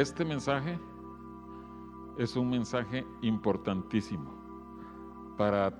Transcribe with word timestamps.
este 0.00 0.26
mensaje 0.26 0.78
es 2.18 2.36
un 2.36 2.50
mensaje 2.50 3.06
importantísimo 3.22 4.30
para 5.38 5.72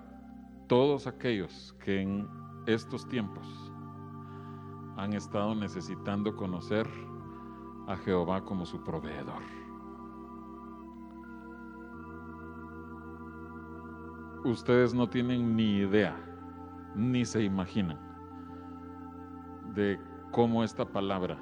todos 0.69 1.07
aquellos 1.07 1.77
que 1.85 2.01
en 2.01 2.27
estos 2.67 3.07
tiempos 3.07 3.47
han 4.97 5.13
estado 5.13 5.55
necesitando 5.55 6.35
conocer 6.35 6.89
a 7.89 7.97
Jehová 7.99 8.43
como 8.43 8.65
su 8.65 8.83
proveedor. 8.83 9.43
Ustedes 14.45 14.95
no 14.95 15.11
tienen 15.11 15.55
ni 15.55 15.81
idea, 15.81 16.17
ni 16.95 17.27
se 17.27 17.43
imaginan 17.43 17.99
de 19.75 20.01
cómo 20.33 20.65
esta 20.65 20.87
palabra 20.87 21.37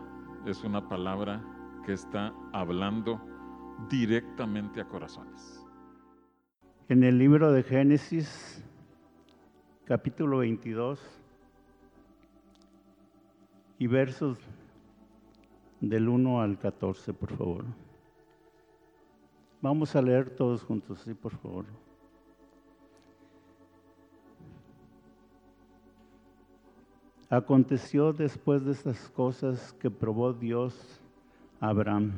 es 0.45 0.64
una 0.64 0.88
palabra 0.88 1.54
que 1.85 1.93
está 1.93 2.35
hablando 2.53 3.21
directamente 3.89 4.81
a 4.81 4.89
corazones. 4.89 5.64
En 6.89 7.04
el 7.04 7.18
libro 7.18 7.53
de 7.53 7.63
Génesis, 7.63 8.63
capítulo 9.85 10.39
22, 10.39 11.00
y 13.79 13.86
versos 13.86 14.39
del 15.81 16.08
1 16.08 16.41
al 16.41 16.58
14, 16.58 17.13
por 17.13 17.36
favor. 17.36 17.64
Vamos 19.61 19.94
a 19.96 20.03
leer 20.03 20.30
todos 20.30 20.63
juntos, 20.63 21.00
sí, 21.00 21.14
por 21.14 21.36
favor. 21.36 21.64
Aconteció 27.30 28.13
después 28.13 28.64
de 28.64 28.72
estas 28.72 29.08
cosas 29.11 29.72
que 29.75 29.91
probó 29.91 30.32
Dios 30.32 31.00
Abraham. 31.68 32.12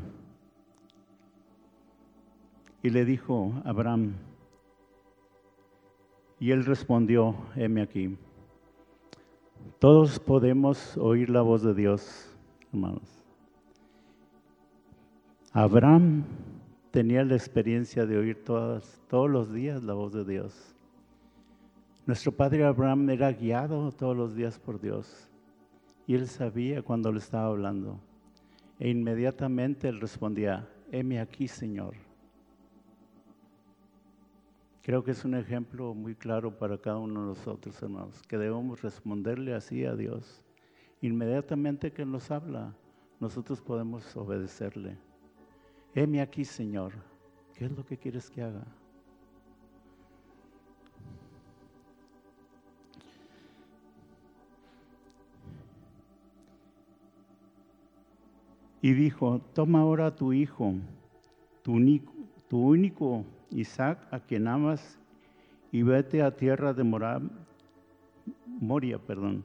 Y 2.83 2.91
le 2.91 3.05
dijo, 3.05 3.53
Abraham, 3.65 4.15
y 6.39 6.51
él 6.51 6.65
respondió, 6.65 7.35
heme 7.55 7.81
aquí. 7.81 8.17
Todos 9.79 10.19
podemos 10.19 10.97
oír 10.97 11.31
la 11.31 11.43
voz 11.43 11.63
de 11.63 11.75
Dios, 11.75 12.31
hermanos. 12.73 13.25
Abraham 15.53 16.25
tenía 16.91 17.25
la 17.25 17.35
experiencia 17.35 18.05
de 18.05 18.19
oír 18.19 18.45
todas, 18.45 19.01
todos 19.09 19.31
los 19.31 19.53
días 19.53 19.83
la 19.83 19.95
voz 19.95 20.13
de 20.13 20.25
Dios. 20.25 20.75
Nuestro 22.05 22.33
padre 22.33 22.65
Abraham 22.65 23.11
era 23.11 23.33
guiado 23.33 23.91
todos 23.93 24.17
los 24.17 24.35
días 24.35 24.59
por 24.59 24.81
Dios 24.81 25.29
y 26.07 26.15
él 26.15 26.29
sabía 26.29 26.83
cuando 26.83 27.11
le 27.11 27.19
estaba 27.19 27.47
hablando. 27.47 27.99
E 28.79 28.89
inmediatamente 28.89 29.89
él 29.89 30.01
respondía, 30.01 30.69
heme 30.93 31.21
aquí, 31.21 31.49
Señor. 31.49 31.95
Creo 34.83 35.03
que 35.03 35.11
es 35.11 35.25
un 35.25 35.35
ejemplo 35.35 35.95
muy 35.95 36.15
claro 36.15 36.57
para 36.57 36.79
cada 36.79 36.99
uno 36.99 37.23
de 37.23 37.27
nosotros, 37.29 37.83
hermanos, 37.83 38.23
que 38.29 38.39
debemos 38.39 38.83
responderle 38.83 39.55
así 39.55 39.85
a 39.85 39.97
Dios. 39.97 40.45
Inmediatamente 41.01 41.93
que 41.93 42.05
nos 42.05 42.31
habla, 42.31 42.73
nosotros 43.19 43.61
podemos 43.61 44.17
obedecerle. 44.17 44.97
Heme 45.95 46.21
aquí, 46.21 46.45
Señor. 46.45 46.93
¿Qué 47.55 47.65
es 47.65 47.73
lo 47.73 47.85
que 47.85 47.97
quieres 47.97 48.31
que 48.31 48.43
haga? 48.43 48.65
Y 58.87 58.95
dijo, 58.95 59.41
toma 59.53 59.81
ahora 59.81 60.07
a 60.07 60.15
tu 60.15 60.33
hijo, 60.33 60.75
tu 61.65 61.73
único, 62.53 63.25
Isaac, 63.51 64.07
a 64.13 64.21
quien 64.21 64.47
amas, 64.47 65.01
y 65.73 65.83
vete 65.83 66.23
a 66.23 66.37
tierra 66.37 66.73
de 66.73 66.85
Moria, 68.61 69.01
perdón, 69.01 69.43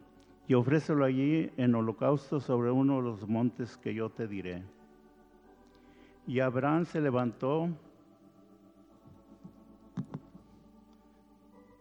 y 0.48 0.54
ofrécelo 0.54 1.04
allí 1.04 1.50
en 1.58 1.74
holocausto 1.74 2.40
sobre 2.40 2.70
uno 2.70 2.98
de 2.98 3.02
los 3.02 3.28
montes 3.28 3.78
que 3.78 3.96
yo 3.96 4.12
te 4.12 4.28
diré. 4.28 4.62
Y 6.28 6.40
Abraham 6.40 6.86
se 6.86 7.02
levantó 7.02 7.68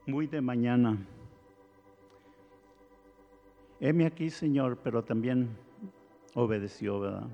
muy 0.06 0.28
de 0.28 0.41
mañana. 0.41 0.97
Heme 3.81 4.06
aquí, 4.06 4.31
Señor, 4.31 4.78
pero 4.82 5.04
también 5.04 5.50
obedeció, 6.34 7.00
¿verdad? 7.00 7.28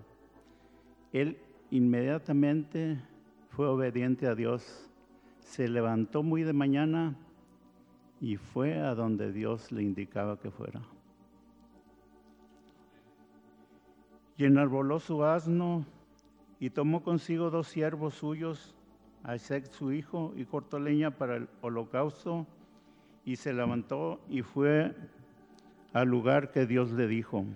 Él 1.16 1.38
inmediatamente 1.71 3.00
fue 3.49 3.66
obediente 3.69 4.27
a 4.27 4.34
Dios, 4.34 4.91
se 5.38 5.66
levantó 5.66 6.22
muy 6.22 6.43
de 6.43 6.53
mañana 6.53 7.16
y 8.21 8.37
fue 8.37 8.78
a 8.78 8.94
donde 8.94 9.32
Dios 9.32 9.72
le 9.72 9.82
indicaba 9.82 10.38
que 10.38 10.50
fuera. 10.50 10.82
Y 14.37 14.44
enarboló 14.44 15.00
su 15.00 15.25
asno 15.25 15.87
y 16.60 16.69
tomó 16.69 17.03
consigo 17.03 17.49
dos 17.49 17.69
siervos 17.69 18.12
suyos, 18.12 18.76
a 19.22 19.37
Isaac 19.37 19.71
su 19.71 19.93
hijo, 19.93 20.34
y 20.37 20.44
cortó 20.44 20.78
leña 20.78 21.12
para 21.12 21.37
el 21.37 21.49
holocausto, 21.62 22.47
y 23.25 23.37
se 23.37 23.55
levantó 23.55 24.21
y 24.28 24.43
fue 24.43 24.94
al 25.94 26.09
lugar 26.09 26.50
que 26.50 26.66
Dios 26.66 26.93
le 26.93 27.06
dijo. 27.06 27.47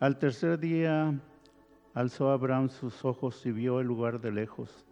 Al 0.00 0.18
tercer 0.18 0.58
día 0.58 1.18
alzó 1.94 2.30
Abraham 2.30 2.68
sus 2.68 3.04
ojos 3.04 3.44
y 3.46 3.52
vio 3.52 3.80
el 3.80 3.86
lugar 3.86 4.20
de 4.20 4.32
lejos. 4.32 4.86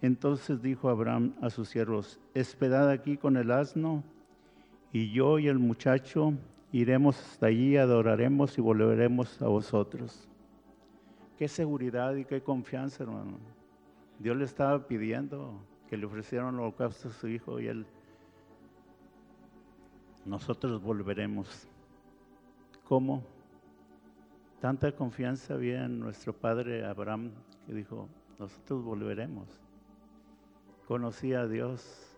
Entonces 0.00 0.60
dijo 0.60 0.88
Abraham 0.88 1.34
a 1.40 1.50
sus 1.50 1.68
siervos, 1.68 2.18
esperad 2.34 2.90
aquí 2.90 3.16
con 3.16 3.36
el 3.36 3.50
asno, 3.50 4.02
y 4.92 5.10
yo 5.10 5.38
y 5.38 5.48
el 5.48 5.58
muchacho 5.58 6.34
iremos 6.72 7.18
hasta 7.18 7.46
allí, 7.46 7.76
adoraremos 7.76 8.58
y 8.58 8.60
volveremos 8.60 9.40
a 9.40 9.46
vosotros. 9.46 10.28
Qué 11.38 11.48
seguridad 11.48 12.14
y 12.16 12.24
qué 12.24 12.42
confianza, 12.42 13.04
hermano. 13.04 13.38
Dios 14.18 14.36
le 14.36 14.44
estaba 14.44 14.86
pidiendo 14.86 15.54
que 15.88 15.96
le 15.96 16.06
ofrecieran 16.06 16.54
el 16.54 16.60
holocausto 16.60 17.08
a 17.08 17.12
su 17.12 17.28
hijo 17.28 17.60
y 17.60 17.68
él, 17.68 17.86
nosotros 20.24 20.82
volveremos. 20.82 21.66
¿Cómo? 22.84 23.22
Tanta 24.62 24.92
confianza 24.92 25.54
había 25.54 25.86
en 25.86 25.98
nuestro 25.98 26.32
padre 26.32 26.84
Abraham 26.86 27.32
que 27.66 27.74
dijo, 27.74 28.08
nosotros 28.38 28.84
volveremos. 28.84 29.48
Conocía 30.86 31.40
a 31.40 31.48
Dios, 31.48 32.16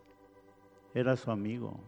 era 0.93 1.17
su 1.17 1.31
amigo. 1.31 1.81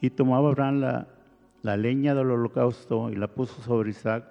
Y 0.00 0.10
tomaba 0.10 0.48
Abraham 0.48 0.80
la, 0.80 1.06
la 1.62 1.76
leña 1.76 2.12
del 2.12 2.32
holocausto 2.32 3.10
y 3.10 3.14
la 3.14 3.28
puso 3.28 3.62
sobre 3.62 3.90
Isaac, 3.90 4.24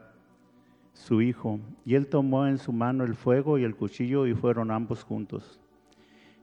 su 0.91 1.21
hijo. 1.21 1.61
Y 1.85 1.95
él 1.95 2.07
tomó 2.07 2.45
en 2.45 2.57
su 2.57 2.73
mano 2.73 3.05
el 3.05 3.15
fuego 3.15 3.57
y 3.57 3.63
el 3.63 3.77
cuchillo 3.77 4.27
y 4.27 4.33
fueron 4.33 4.69
ambos 4.69 5.05
juntos. 5.05 5.61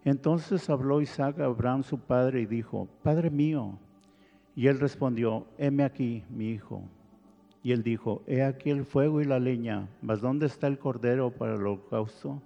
Entonces 0.04 0.68
habló 0.68 1.00
Isaac 1.00 1.38
a 1.40 1.44
Abraham 1.44 1.84
su 1.84 1.98
padre 1.98 2.40
y 2.40 2.46
dijo, 2.46 2.88
Padre 3.02 3.30
mío. 3.30 3.78
Y 4.54 4.66
él 4.66 4.80
respondió, 4.80 5.46
heme 5.58 5.84
aquí, 5.84 6.24
mi 6.28 6.50
hijo. 6.50 6.82
Y 7.62 7.72
él 7.72 7.82
dijo, 7.82 8.22
he 8.26 8.42
aquí 8.42 8.70
el 8.70 8.84
fuego 8.84 9.20
y 9.20 9.24
la 9.24 9.38
leña, 9.38 9.88
mas 10.02 10.20
¿dónde 10.20 10.46
está 10.46 10.66
el 10.66 10.78
cordero 10.78 11.30
para 11.30 11.54
el 11.54 11.60
holocausto? 11.60 12.42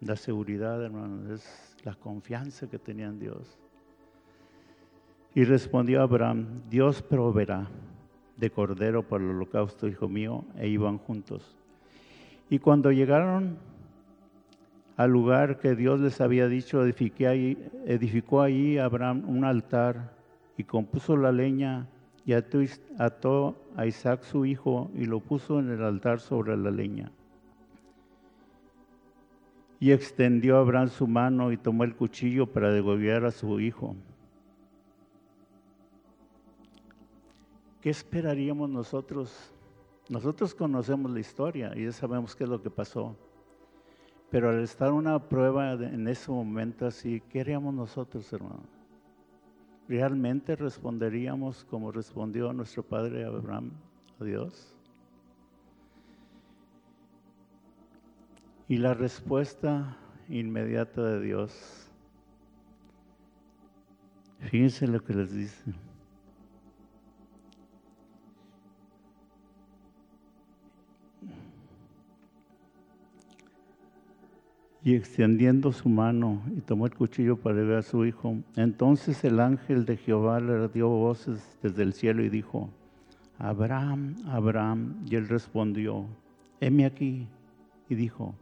La 0.00 0.16
seguridad, 0.16 0.82
hermano, 0.84 1.32
es 1.34 1.76
la 1.84 1.94
confianza 1.94 2.68
que 2.68 2.78
tenía 2.78 3.06
en 3.06 3.18
Dios. 3.18 3.58
Y 5.34 5.44
respondió 5.44 6.02
Abraham, 6.02 6.62
Dios 6.68 7.02
proveerá 7.02 7.68
de 8.36 8.50
cordero 8.50 9.02
para 9.02 9.24
el 9.24 9.30
holocausto, 9.30 9.88
hijo 9.88 10.08
mío, 10.08 10.44
e 10.56 10.68
iban 10.68 10.98
juntos. 10.98 11.56
Y 12.48 12.58
cuando 12.58 12.90
llegaron 12.90 13.58
al 15.00 15.12
lugar 15.12 15.58
que 15.58 15.74
Dios 15.74 15.98
les 15.98 16.20
había 16.20 16.46
dicho, 16.46 16.84
edificó 16.84 18.42
allí 18.42 18.76
Abraham 18.76 19.24
un 19.26 19.46
altar 19.46 20.14
y 20.58 20.64
compuso 20.64 21.16
la 21.16 21.32
leña 21.32 21.88
y 22.26 22.34
ató 22.34 23.56
a 23.76 23.86
Isaac 23.86 24.24
su 24.24 24.44
hijo 24.44 24.90
y 24.94 25.06
lo 25.06 25.20
puso 25.20 25.58
en 25.58 25.70
el 25.70 25.82
altar 25.82 26.20
sobre 26.20 26.54
la 26.54 26.70
leña. 26.70 27.10
Y 29.78 29.92
extendió 29.92 30.58
Abraham 30.58 30.90
su 30.90 31.06
mano 31.06 31.50
y 31.50 31.56
tomó 31.56 31.84
el 31.84 31.96
cuchillo 31.96 32.46
para 32.46 32.70
degollar 32.70 33.24
a 33.24 33.30
su 33.30 33.58
hijo. 33.58 33.96
¿Qué 37.80 37.88
esperaríamos 37.88 38.68
nosotros? 38.68 39.50
Nosotros 40.10 40.54
conocemos 40.54 41.10
la 41.10 41.20
historia 41.20 41.72
y 41.74 41.84
ya 41.84 41.92
sabemos 41.92 42.36
qué 42.36 42.44
es 42.44 42.50
lo 42.50 42.60
que 42.60 42.68
pasó. 42.68 43.16
Pero 44.30 44.50
al 44.50 44.60
estar 44.60 44.92
una 44.92 45.28
prueba 45.28 45.72
en 45.72 46.06
ese 46.06 46.30
momento 46.30 46.86
así, 46.86 47.20
¿qué 47.28 47.40
haríamos 47.40 47.74
nosotros, 47.74 48.32
hermano? 48.32 48.80
¿realmente 49.90 50.54
responderíamos 50.54 51.64
como 51.64 51.90
respondió 51.90 52.52
nuestro 52.52 52.84
padre 52.84 53.24
Abraham 53.24 53.72
a 54.20 54.24
Dios? 54.24 54.72
Y 58.68 58.76
la 58.76 58.94
respuesta 58.94 59.96
inmediata 60.28 61.02
de 61.02 61.20
Dios, 61.20 61.90
fíjense 64.38 64.86
lo 64.86 65.02
que 65.02 65.12
les 65.12 65.32
dice. 65.32 65.64
Y 74.82 74.94
extendiendo 74.94 75.72
su 75.72 75.88
mano 75.88 76.42
y 76.56 76.60
tomó 76.60 76.86
el 76.86 76.94
cuchillo 76.94 77.36
para 77.36 77.56
ver 77.56 77.78
a 77.78 77.82
su 77.82 78.04
hijo. 78.04 78.36
Entonces 78.56 79.22
el 79.24 79.40
ángel 79.40 79.84
de 79.84 79.96
Jehová 79.96 80.40
le 80.40 80.68
dio 80.68 80.88
voces 80.88 81.58
desde 81.62 81.82
el 81.82 81.92
cielo 81.92 82.24
y 82.24 82.30
dijo, 82.30 82.70
Abraham, 83.38 84.16
Abraham. 84.26 84.96
Y 85.06 85.16
él 85.16 85.28
respondió, 85.28 86.06
heme 86.60 86.86
aquí. 86.86 87.26
Y 87.88 87.94
dijo, 87.94 88.34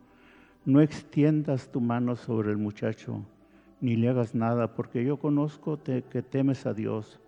no 0.64 0.80
extiendas 0.80 1.72
tu 1.72 1.80
mano 1.80 2.14
sobre 2.14 2.50
el 2.50 2.58
muchacho, 2.58 3.22
ni 3.80 3.96
le 3.96 4.10
hagas 4.10 4.34
nada, 4.34 4.74
porque 4.74 5.02
yo 5.02 5.16
conozco 5.16 5.82
que 5.82 6.02
temes 6.02 6.66
a 6.66 6.74
Dios, 6.74 7.18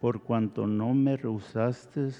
por 0.00 0.22
cuanto 0.22 0.68
no 0.68 0.94
me 0.94 1.16
rehusaste 1.16 2.10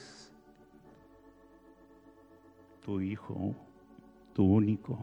tu 2.84 3.00
hijo, 3.00 3.54
tu 4.32 4.42
único. 4.42 4.98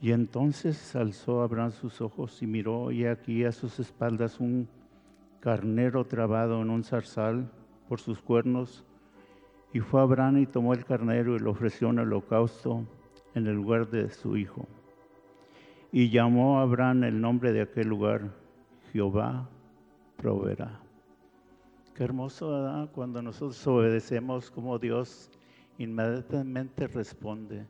Y 0.00 0.12
entonces 0.12 0.94
alzó 0.94 1.40
Abraham 1.40 1.70
sus 1.70 2.00
ojos 2.00 2.42
y 2.42 2.46
miró, 2.46 2.92
y 2.92 3.06
aquí 3.06 3.44
a 3.44 3.52
sus 3.52 3.80
espaldas 3.80 4.40
un 4.40 4.68
carnero 5.40 6.04
trabado 6.04 6.60
en 6.60 6.70
un 6.70 6.84
zarzal 6.84 7.50
por 7.88 8.00
sus 8.00 8.20
cuernos. 8.20 8.84
Y 9.72 9.80
fue 9.80 10.00
Abraham 10.00 10.38
y 10.38 10.46
tomó 10.46 10.74
el 10.74 10.84
carnero 10.84 11.36
y 11.36 11.38
lo 11.38 11.50
ofreció 11.50 11.90
en 11.90 12.00
holocausto 12.00 12.84
en 13.34 13.46
el 13.46 13.54
lugar 13.54 13.88
de 13.88 14.10
su 14.10 14.36
hijo. 14.36 14.66
Y 15.92 16.10
llamó 16.10 16.58
a 16.58 16.62
Abraham 16.62 17.04
el 17.04 17.20
nombre 17.20 17.52
de 17.52 17.62
aquel 17.62 17.88
lugar, 17.88 18.30
Jehová 18.92 19.48
proveerá. 20.16 20.80
Qué 21.94 22.04
hermoso, 22.04 22.50
¿verdad? 22.50 22.90
Cuando 22.92 23.22
nosotros 23.22 23.66
obedecemos 23.66 24.50
como 24.50 24.78
Dios 24.78 25.30
inmediatamente 25.78 26.86
responde 26.86 27.66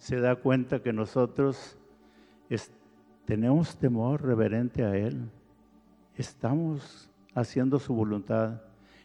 se 0.00 0.18
da 0.18 0.34
cuenta 0.34 0.82
que 0.82 0.94
nosotros 0.94 1.76
tenemos 3.26 3.76
temor 3.76 4.22
reverente 4.22 4.82
a 4.82 4.96
Él. 4.96 5.30
Estamos 6.16 7.10
haciendo 7.34 7.78
su 7.78 7.94
voluntad. 7.94 8.62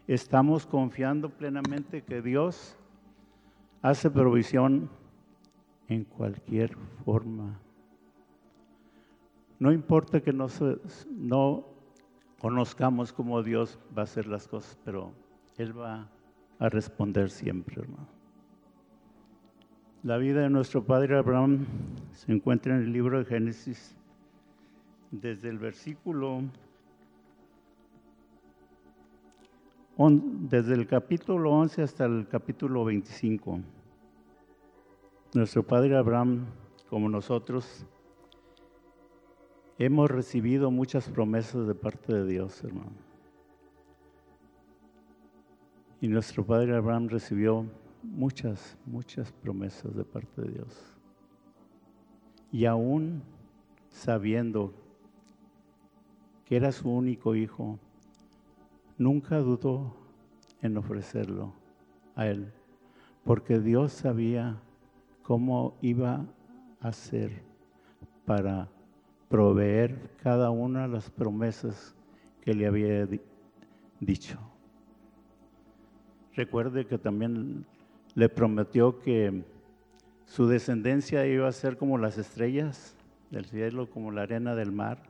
Estamos 0.07 0.65
confiando 0.65 1.29
plenamente 1.29 2.01
que 2.01 2.21
Dios 2.21 2.77
hace 3.81 4.09
provisión 4.09 4.89
en 5.89 6.05
cualquier 6.05 6.75
forma. 7.03 7.59
No 9.59 9.73
importa 9.73 10.21
que 10.21 10.31
no, 10.31 10.47
no 11.11 11.65
conozcamos 12.39 13.11
cómo 13.11 13.43
Dios 13.43 13.77
va 13.95 14.03
a 14.03 14.05
hacer 14.05 14.27
las 14.27 14.47
cosas, 14.47 14.77
pero 14.85 15.11
Él 15.57 15.77
va 15.77 16.09
a 16.57 16.69
responder 16.69 17.29
siempre, 17.29 17.81
hermano. 17.81 18.14
La 20.05 20.17
vida 20.17 20.41
de 20.41 20.51
nuestro 20.51 20.83
padre 20.83 21.17
Abraham 21.17 21.65
se 22.11 22.31
encuentra 22.31 22.75
en 22.75 22.83
el 22.83 22.93
libro 22.93 23.17
de 23.17 23.25
Génesis, 23.25 23.97
desde 25.09 25.49
el 25.49 25.57
versículo, 25.57 26.43
desde 29.97 30.75
el 30.75 30.85
capítulo 30.85 31.49
11 31.53 31.81
hasta 31.81 32.05
el 32.05 32.27
capítulo 32.27 32.85
25. 32.85 33.61
Nuestro 35.33 35.63
padre 35.63 35.97
Abraham, 35.97 36.45
como 36.87 37.09
nosotros, 37.09 37.87
hemos 39.79 40.11
recibido 40.11 40.69
muchas 40.69 41.09
promesas 41.09 41.65
de 41.65 41.73
parte 41.73 42.13
de 42.13 42.27
Dios, 42.27 42.63
hermano. 42.63 42.91
Y 45.99 46.07
nuestro 46.07 46.45
padre 46.45 46.75
Abraham 46.75 47.07
recibió 47.09 47.65
muchas, 48.11 48.77
muchas 48.85 49.31
promesas 49.31 49.95
de 49.95 50.03
parte 50.03 50.41
de 50.41 50.51
Dios. 50.51 50.97
Y 52.51 52.65
aún 52.65 53.23
sabiendo 53.89 54.73
que 56.45 56.55
era 56.55 56.71
su 56.71 56.89
único 56.89 57.35
hijo, 57.35 57.79
nunca 58.97 59.37
dudó 59.39 59.95
en 60.61 60.77
ofrecerlo 60.77 61.53
a 62.15 62.27
él, 62.27 62.51
porque 63.23 63.59
Dios 63.59 63.91
sabía 63.91 64.61
cómo 65.23 65.75
iba 65.81 66.25
a 66.81 66.87
hacer 66.87 67.43
para 68.25 68.69
proveer 69.29 70.11
cada 70.21 70.51
una 70.51 70.83
de 70.83 70.87
las 70.89 71.09
promesas 71.09 71.95
que 72.41 72.53
le 72.53 72.67
había 72.67 73.07
dicho. 73.99 74.39
Recuerde 76.35 76.85
que 76.85 76.97
también 76.97 77.65
le 78.15 78.29
prometió 78.29 78.99
que 78.99 79.43
su 80.25 80.47
descendencia 80.47 81.27
iba 81.27 81.47
a 81.47 81.51
ser 81.51 81.77
como 81.77 81.97
las 81.97 82.17
estrellas 82.17 82.95
del 83.29 83.45
cielo, 83.45 83.89
como 83.89 84.11
la 84.11 84.23
arena 84.23 84.55
del 84.55 84.71
mar, 84.71 85.03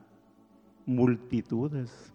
multitudes. 0.85 2.11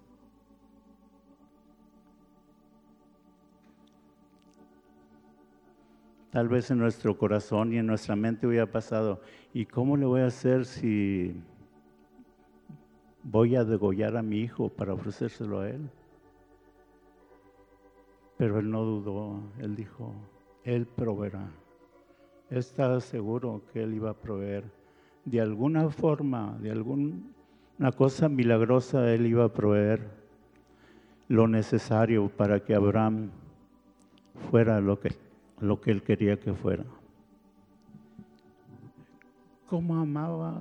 Tal 6.30 6.48
vez 6.48 6.70
en 6.70 6.78
nuestro 6.78 7.16
corazón 7.16 7.72
y 7.72 7.78
en 7.78 7.86
nuestra 7.86 8.14
mente 8.14 8.46
hubiera 8.46 8.66
pasado, 8.66 9.20
¿y 9.52 9.66
cómo 9.66 9.96
le 9.96 10.06
voy 10.06 10.20
a 10.20 10.26
hacer 10.26 10.64
si 10.64 11.34
voy 13.22 13.56
a 13.56 13.64
degollar 13.64 14.16
a 14.16 14.22
mi 14.22 14.38
hijo 14.38 14.68
para 14.68 14.94
ofrecérselo 14.94 15.60
a 15.60 15.70
él? 15.70 15.88
Pero 18.36 18.58
él 18.58 18.70
no 18.70 18.84
dudó, 18.84 19.40
él 19.58 19.74
dijo, 19.74 20.14
él 20.64 20.86
proveerá. 20.86 21.48
Estaba 22.50 23.00
seguro 23.00 23.62
que 23.72 23.82
Él 23.82 23.94
iba 23.94 24.10
a 24.10 24.14
proveer. 24.14 24.64
De 25.24 25.40
alguna 25.40 25.88
forma, 25.90 26.56
de 26.60 26.70
alguna 26.70 27.92
cosa 27.96 28.28
milagrosa, 28.28 29.12
Él 29.12 29.26
iba 29.26 29.44
a 29.44 29.52
proveer 29.52 30.08
lo 31.28 31.46
necesario 31.46 32.28
para 32.28 32.60
que 32.60 32.74
Abraham 32.74 33.30
fuera 34.50 34.80
lo 34.80 34.98
que, 34.98 35.16
lo 35.60 35.80
que 35.80 35.92
Él 35.92 36.02
quería 36.02 36.38
que 36.38 36.52
fuera. 36.52 36.84
¿Cómo 39.68 39.96
amaba 39.96 40.60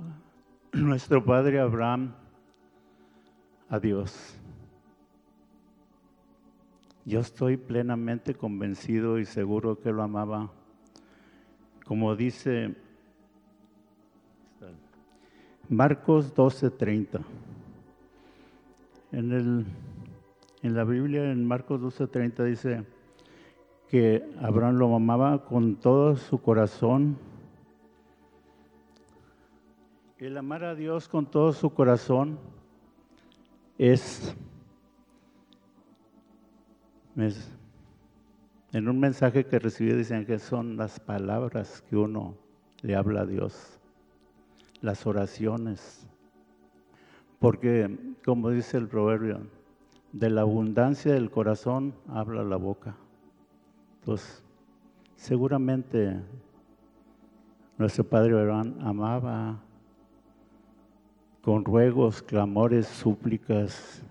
nuestro 0.73 1.25
padre 1.25 1.59
Abraham 1.59 2.13
a 3.67 3.79
Dios? 3.79 4.39
Yo 7.09 7.21
estoy 7.21 7.57
plenamente 7.57 8.35
convencido 8.35 9.17
y 9.17 9.25
seguro 9.25 9.79
que 9.79 9.91
lo 9.91 10.03
amaba. 10.03 10.51
Como 11.83 12.15
dice 12.15 12.75
Marcos 15.69 16.35
12:30. 16.35 17.21
En, 19.11 19.65
en 20.61 20.75
la 20.75 20.83
Biblia, 20.83 21.31
en 21.31 21.47
Marcos 21.47 21.81
12:30 21.81 22.43
dice 22.43 22.85
que 23.87 24.23
Abraham 24.39 24.75
lo 24.75 24.95
amaba 24.95 25.45
con 25.45 25.77
todo 25.77 26.15
su 26.15 26.39
corazón. 26.39 27.17
El 30.19 30.37
amar 30.37 30.63
a 30.63 30.75
Dios 30.75 31.07
con 31.07 31.25
todo 31.25 31.53
su 31.53 31.71
corazón 31.71 32.37
es 33.79 34.37
en 37.15 38.87
un 38.87 38.99
mensaje 38.99 39.45
que 39.45 39.59
recibí 39.59 39.93
dicen 39.93 40.25
que 40.25 40.39
son 40.39 40.77
las 40.77 40.99
palabras 40.99 41.83
que 41.89 41.97
uno 41.97 42.35
le 42.81 42.95
habla 42.95 43.21
a 43.21 43.25
Dios, 43.25 43.79
las 44.81 45.05
oraciones. 45.05 46.07
Porque, 47.39 47.97
como 48.23 48.49
dice 48.49 48.77
el 48.77 48.87
proverbio, 48.87 49.41
de 50.11 50.29
la 50.29 50.41
abundancia 50.41 51.13
del 51.13 51.29
corazón 51.29 51.93
habla 52.07 52.43
la 52.43 52.57
boca. 52.57 52.95
Entonces, 53.99 54.43
seguramente 55.15 56.19
nuestro 57.77 58.03
Padre 58.03 58.39
Abraham 58.39 58.75
amaba 58.81 59.59
con 61.41 61.63
ruegos, 61.63 62.21
clamores, 62.21 62.87
súplicas 62.87 64.03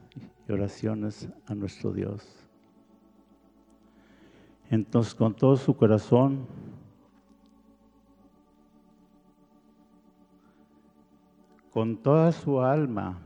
y 0.48 0.52
oraciones 0.52 1.28
a 1.46 1.54
nuestro 1.54 1.92
Dios. 1.92 2.37
Entonces 4.70 5.14
con 5.14 5.34
todo 5.34 5.56
su 5.56 5.74
corazón, 5.74 6.46
con 11.72 11.96
toda 11.96 12.32
su 12.32 12.60
alma, 12.60 13.18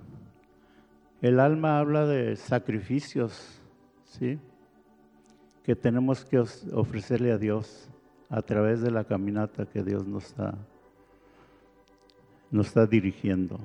El 1.23 1.39
alma 1.39 1.79
habla 1.79 2.05
de 2.05 2.35
sacrificios, 2.35 3.63
¿sí? 4.05 4.41
Que 5.63 5.77
tenemos 5.77 6.25
que 6.25 6.41
ofrecerle 6.41 7.31
a 7.31 7.39
Dios 7.39 7.89
a 8.29 8.43
través 8.43 8.83
de 8.83 8.91
la 8.91 9.05
caminata 9.05 9.65
que 9.65 9.85
Dios 9.85 10.05
nos 10.05 10.25
está, 10.25 10.59
nos 12.51 12.67
está 12.67 12.87
dirigiendo. 12.87 13.61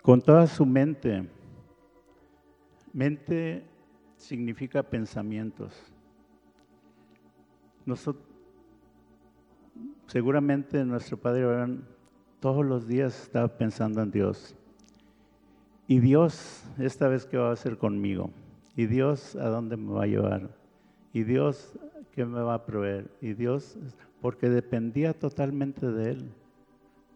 Con 0.00 0.22
toda 0.22 0.46
su 0.46 0.64
mente, 0.64 1.28
mente 2.94 3.62
significa 4.24 4.82
pensamientos. 4.82 5.72
Nosotros, 7.84 8.24
seguramente 10.06 10.84
nuestro 10.84 11.16
Padre 11.16 11.44
Abraham 11.44 11.82
todos 12.40 12.64
los 12.64 12.86
días 12.86 13.22
estaba 13.22 13.48
pensando 13.48 14.02
en 14.02 14.10
Dios. 14.10 14.56
Y 15.86 16.00
Dios, 16.00 16.64
esta 16.78 17.08
vez, 17.08 17.26
¿qué 17.26 17.36
va 17.36 17.50
a 17.50 17.52
hacer 17.52 17.76
conmigo? 17.76 18.30
Y 18.76 18.86
Dios, 18.86 19.36
¿a 19.36 19.48
dónde 19.48 19.76
me 19.76 19.92
va 19.92 20.04
a 20.04 20.06
llevar? 20.06 20.50
Y 21.12 21.24
Dios, 21.24 21.78
¿qué 22.12 22.24
me 22.24 22.40
va 22.40 22.54
a 22.54 22.66
proveer? 22.66 23.10
Y 23.20 23.34
Dios, 23.34 23.78
porque 24.20 24.48
dependía 24.48 25.12
totalmente 25.12 25.90
de 25.90 26.10
Él. 26.12 26.30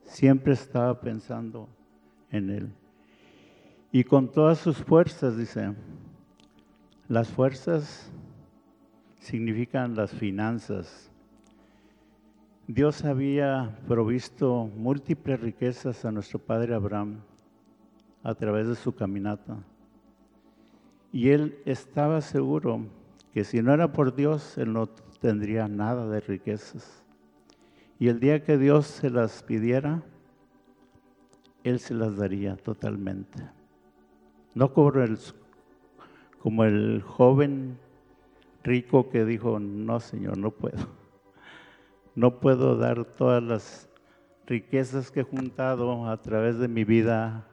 Siempre 0.04 0.52
estaba 0.52 1.00
pensando 1.00 1.68
en 2.30 2.50
Él. 2.50 2.68
Y 3.90 4.04
con 4.04 4.30
todas 4.30 4.58
sus 4.58 4.76
fuerzas, 4.76 5.36
dice, 5.38 5.74
las 7.08 7.28
fuerzas 7.28 8.12
significan 9.18 9.96
las 9.96 10.10
finanzas. 10.10 11.10
Dios 12.66 13.02
había 13.04 13.78
provisto 13.88 14.70
múltiples 14.76 15.40
riquezas 15.40 16.04
a 16.04 16.12
nuestro 16.12 16.38
padre 16.38 16.74
Abraham 16.74 17.20
a 18.22 18.34
través 18.34 18.68
de 18.68 18.74
su 18.74 18.94
caminata. 18.94 19.56
Y 21.10 21.30
él 21.30 21.58
estaba 21.64 22.20
seguro 22.20 22.84
que 23.32 23.42
si 23.42 23.62
no 23.62 23.72
era 23.72 23.90
por 23.90 24.14
Dios, 24.14 24.58
él 24.58 24.74
no 24.74 24.86
tendría 24.86 25.66
nada 25.66 26.06
de 26.06 26.20
riquezas. 26.20 27.02
Y 27.98 28.08
el 28.08 28.20
día 28.20 28.44
que 28.44 28.58
Dios 28.58 28.86
se 28.86 29.08
las 29.08 29.42
pidiera, 29.42 30.02
él 31.64 31.80
se 31.80 31.94
las 31.94 32.16
daría 32.16 32.56
totalmente. 32.56 33.42
No 34.54 34.74
como 34.74 34.92
el, 35.00 35.18
como 36.40 36.64
el 36.64 37.02
joven 37.02 37.78
rico 38.62 39.10
que 39.10 39.24
dijo, 39.24 39.58
no 39.58 40.00
Señor, 40.00 40.38
no 40.38 40.50
puedo. 40.50 40.86
No 42.14 42.40
puedo 42.40 42.76
dar 42.76 43.04
todas 43.04 43.42
las 43.42 43.88
riquezas 44.46 45.10
que 45.10 45.20
he 45.20 45.24
juntado 45.24 46.06
a 46.08 46.20
través 46.20 46.58
de 46.58 46.68
mi 46.68 46.84
vida 46.84 47.46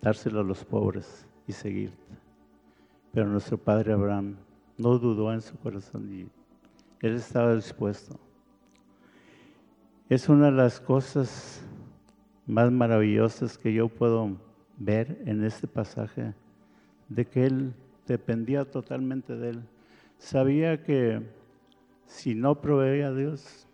dárselo 0.00 0.40
a 0.40 0.44
los 0.44 0.64
pobres 0.64 1.26
y 1.46 1.52
seguirte. 1.52 2.16
Pero 3.12 3.28
nuestro 3.28 3.58
padre 3.58 3.92
Abraham 3.92 4.36
no 4.76 4.98
dudó 4.98 5.32
en 5.32 5.40
su 5.40 5.56
corazón 5.58 6.12
y 6.12 6.28
él 7.00 7.14
estaba 7.14 7.54
dispuesto. 7.54 8.18
Es 10.08 10.28
una 10.28 10.46
de 10.46 10.52
las 10.52 10.80
cosas 10.80 11.62
más 12.46 12.72
maravillosas 12.72 13.58
que 13.58 13.72
yo 13.72 13.88
puedo 13.88 14.36
ver 14.78 15.22
en 15.26 15.44
este 15.44 15.66
pasaje, 15.66 16.34
de 17.08 17.26
que 17.26 17.44
él 17.44 17.74
dependía 18.08 18.64
totalmente 18.64 19.36
de 19.36 19.50
él. 19.50 19.62
Sabía 20.18 20.82
que 20.82 21.22
si 22.06 22.34
no 22.34 22.60
proveía 22.60 23.08
a 23.08 23.14
Dios, 23.14 23.66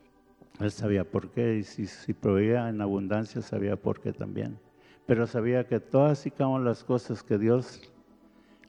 él 0.60 0.70
sabía 0.70 1.04
por 1.04 1.30
qué, 1.30 1.56
y 1.56 1.62
si, 1.64 2.12
proveía 2.12 2.68
en 2.68 2.80
abundancia, 2.80 3.40
sabía 3.40 3.76
por 3.76 4.00
qué 4.00 4.12
también 4.12 4.58
pero 5.06 5.26
sabía 5.26 5.66
que 5.66 5.80
todas 5.80 6.26
y 6.26 6.30
cada 6.30 6.48
una 6.48 6.60
de 6.60 6.70
las 6.70 6.84
cosas 6.84 7.22
que 7.22 7.38
Dios 7.38 7.80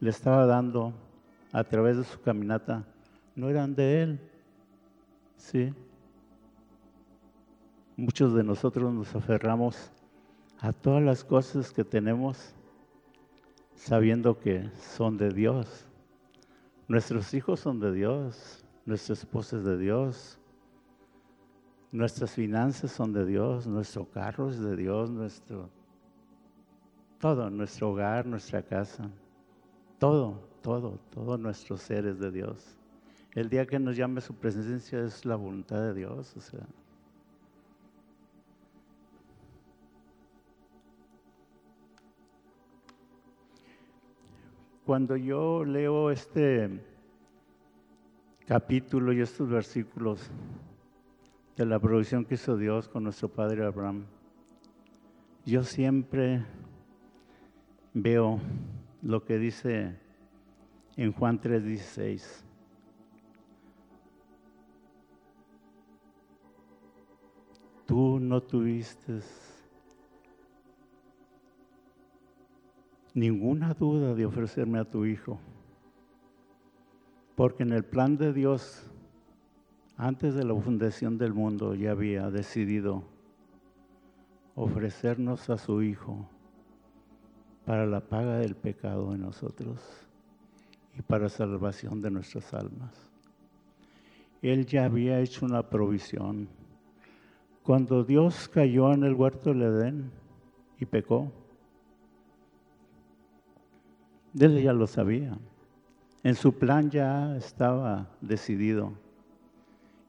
le 0.00 0.10
estaba 0.10 0.44
dando 0.46 0.92
a 1.52 1.64
través 1.64 1.96
de 1.96 2.04
su 2.04 2.20
caminata 2.20 2.84
no 3.34 3.48
eran 3.48 3.74
de 3.74 4.02
él. 4.02 4.20
¿Sí? 5.36 5.72
Muchos 7.96 8.34
de 8.34 8.44
nosotros 8.44 8.92
nos 8.92 9.14
aferramos 9.14 9.90
a 10.58 10.72
todas 10.72 11.02
las 11.02 11.24
cosas 11.24 11.72
que 11.72 11.84
tenemos 11.84 12.54
sabiendo 13.76 14.38
que 14.38 14.68
son 14.80 15.16
de 15.16 15.30
Dios. 15.30 15.86
Nuestros 16.88 17.32
hijos 17.34 17.60
son 17.60 17.78
de 17.78 17.92
Dios, 17.92 18.64
nuestra 18.84 19.14
esposa 19.14 19.58
es 19.58 19.64
de 19.64 19.76
Dios, 19.76 20.38
nuestras 21.92 22.32
finanzas 22.32 22.90
son 22.90 23.12
de 23.12 23.24
Dios, 23.24 23.66
nuestro 23.66 24.04
carro 24.06 24.50
es 24.50 24.60
de 24.60 24.76
Dios, 24.76 25.10
nuestro 25.10 25.70
todo, 27.18 27.48
nuestro 27.50 27.90
hogar, 27.90 28.26
nuestra 28.26 28.62
casa, 28.62 29.10
todo, 29.98 30.48
todo, 30.62 31.00
todos 31.10 31.40
nuestros 31.40 31.80
seres 31.80 32.18
de 32.18 32.30
Dios. 32.30 32.76
El 33.32 33.48
día 33.48 33.66
que 33.66 33.78
nos 33.78 33.96
llame 33.96 34.20
su 34.20 34.34
presencia 34.34 35.02
es 35.02 35.24
la 35.24 35.36
voluntad 35.36 35.80
de 35.80 35.94
Dios, 35.94 36.36
o 36.36 36.40
sea. 36.40 36.66
Cuando 44.86 45.16
yo 45.16 45.64
leo 45.64 46.12
este 46.12 46.80
capítulo 48.46 49.12
y 49.12 49.20
estos 49.20 49.48
versículos 49.48 50.30
de 51.56 51.66
la 51.66 51.80
provisión 51.80 52.24
que 52.24 52.34
hizo 52.36 52.56
Dios 52.56 52.86
con 52.86 53.02
nuestro 53.02 53.28
padre 53.28 53.64
Abraham, 53.64 54.04
yo 55.44 55.64
siempre 55.64 56.44
veo 57.94 58.38
lo 59.02 59.24
que 59.24 59.38
dice 59.38 59.98
en 60.96 61.12
Juan 61.12 61.40
3:16. 61.40 62.44
Tú 67.86 68.20
no 68.20 68.40
tuviste 68.40 69.20
ninguna 73.16 73.72
duda 73.72 74.14
de 74.14 74.26
ofrecerme 74.26 74.78
a 74.78 74.84
tu 74.84 75.06
hijo, 75.06 75.40
porque 77.34 77.62
en 77.62 77.72
el 77.72 77.82
plan 77.82 78.18
de 78.18 78.34
Dios, 78.34 78.90
antes 79.96 80.34
de 80.34 80.44
la 80.44 80.54
fundación 80.54 81.16
del 81.16 81.32
mundo, 81.32 81.74
ya 81.74 81.92
había 81.92 82.30
decidido 82.30 83.04
ofrecernos 84.54 85.48
a 85.48 85.56
su 85.56 85.82
hijo 85.82 86.28
para 87.64 87.86
la 87.86 88.00
paga 88.00 88.36
del 88.36 88.54
pecado 88.54 89.12
de 89.12 89.18
nosotros 89.18 89.80
y 90.98 91.00
para 91.00 91.30
salvación 91.30 92.02
de 92.02 92.10
nuestras 92.10 92.52
almas. 92.52 93.10
Él 94.42 94.66
ya 94.66 94.84
había 94.84 95.20
hecho 95.20 95.46
una 95.46 95.70
provisión. 95.70 96.48
Cuando 97.62 98.04
Dios 98.04 98.46
cayó 98.46 98.92
en 98.92 99.04
el 99.04 99.14
huerto 99.14 99.54
del 99.54 99.62
Edén 99.62 100.10
y 100.78 100.84
pecó, 100.84 101.32
él 104.44 104.62
ya 104.62 104.72
lo 104.72 104.86
sabía. 104.86 105.36
En 106.22 106.34
su 106.34 106.52
plan 106.58 106.90
ya 106.90 107.36
estaba 107.36 108.08
decidido 108.20 108.92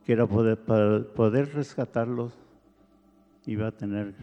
que 0.05 0.13
era 0.13 0.25
poder, 0.25 0.57
para 0.57 1.03
poder 1.03 1.53
rescatarlos 1.53 2.34
iba 3.46 3.67
a 3.67 3.72
tener 3.72 4.13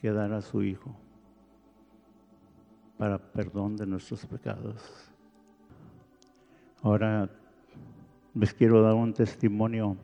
que 0.00 0.10
dar 0.12 0.32
a 0.32 0.42
su 0.42 0.62
hijo 0.62 0.94
para 2.98 3.18
perdón 3.18 3.76
de 3.76 3.86
nuestros 3.86 4.24
pecados. 4.26 4.80
Ahora 6.82 7.28
les 8.34 8.54
quiero 8.54 8.82
dar 8.82 8.94
un 8.94 9.12
testimonio 9.12 9.96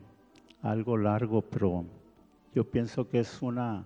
algo 0.61 0.97
largo, 0.97 1.41
pero 1.41 1.85
yo 2.53 2.69
pienso 2.69 3.07
que 3.07 3.19
es 3.19 3.41
una 3.41 3.85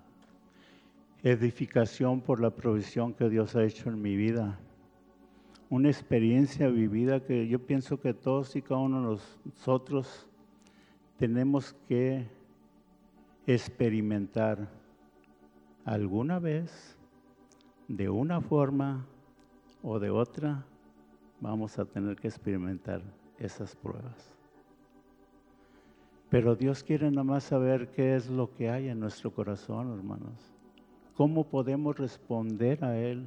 edificación 1.22 2.22
por 2.22 2.40
la 2.40 2.50
provisión 2.50 3.14
que 3.14 3.30
Dios 3.30 3.56
ha 3.56 3.64
hecho 3.64 3.90
en 3.90 4.02
mi 4.02 4.16
vida. 4.16 4.60
Una 5.74 5.90
experiencia 5.90 6.68
vivida 6.68 7.20
que 7.26 7.48
yo 7.48 7.58
pienso 7.58 8.00
que 8.00 8.14
todos 8.14 8.56
y 8.56 8.62
cada 8.62 8.80
uno 8.80 9.02
de 9.02 9.20
nosotros 9.44 10.28
tenemos 11.18 11.74
que 11.88 12.28
experimentar 13.48 14.70
alguna 15.84 16.38
vez 16.38 16.96
de 17.88 18.08
una 18.08 18.40
forma 18.40 19.08
o 19.82 19.98
de 19.98 20.12
otra, 20.12 20.64
vamos 21.42 21.80
a 21.80 21.86
tener 21.86 22.18
que 22.18 22.28
experimentar 22.28 23.02
esas 23.40 23.76
pruebas. 23.76 24.32
Pero 26.30 26.56
Dios 26.56 26.84
quiere 26.84 27.10
nada 27.10 27.24
más 27.24 27.46
saber 27.46 27.90
qué 27.90 28.16
es 28.16 28.30
lo 28.30 28.54
que 28.54 28.70
hay 28.70 28.90
en 28.90 29.00
nuestro 29.00 29.32
corazón, 29.32 29.92
hermanos. 29.92 30.54
¿Cómo 31.16 31.44
podemos 31.44 31.98
responder 31.98 32.86
a 32.86 32.96
Él? 32.96 33.26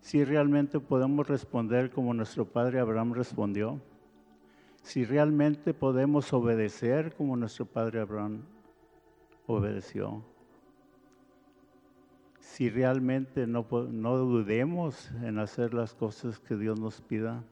Si 0.00 0.24
realmente 0.24 0.80
podemos 0.80 1.26
responder 1.26 1.90
como 1.90 2.14
nuestro 2.14 2.44
padre 2.44 2.80
Abraham 2.80 3.12
respondió. 3.12 3.80
Si 4.82 5.04
realmente 5.04 5.74
podemos 5.74 6.32
obedecer 6.32 7.14
como 7.14 7.36
nuestro 7.36 7.66
padre 7.66 8.00
Abraham 8.00 8.42
obedeció 9.46 10.24
si 12.60 12.68
realmente 12.68 13.46
no, 13.46 13.66
no 13.92 14.16
dudemos 14.18 15.10
en 15.22 15.38
hacer 15.38 15.72
las 15.72 15.94
cosas 15.94 16.40
que 16.40 16.56
Dios 16.56 16.80
nos 16.80 17.00
pida 17.00 17.44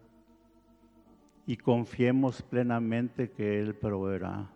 y 1.46 1.56
confiemos 1.56 2.42
plenamente 2.42 3.30
que 3.30 3.60
Él 3.60 3.74
proveerá 3.74 4.50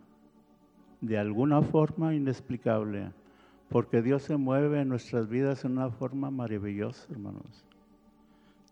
de 1.01 1.17
alguna 1.17 1.61
forma 1.61 2.13
inexplicable, 2.13 3.13
porque 3.69 4.01
Dios 4.01 4.23
se 4.23 4.37
mueve 4.37 4.81
en 4.81 4.89
nuestras 4.89 5.27
vidas 5.27 5.65
en 5.65 5.71
una 5.71 5.89
forma 5.89 6.29
maravillosa, 6.29 7.07
hermanos. 7.11 7.65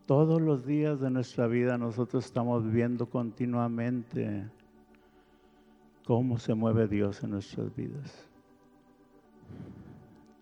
Todos 0.05 0.41
los 0.41 0.65
días 0.65 0.99
de 0.99 1.09
nuestra 1.09 1.47
vida 1.47 1.77
nosotros 1.77 2.25
estamos 2.25 2.69
viendo 2.69 3.05
continuamente 3.05 4.49
cómo 6.05 6.37
se 6.37 6.53
mueve 6.53 6.87
Dios 6.87 7.23
en 7.23 7.31
nuestras 7.31 7.73
vidas. 7.75 8.27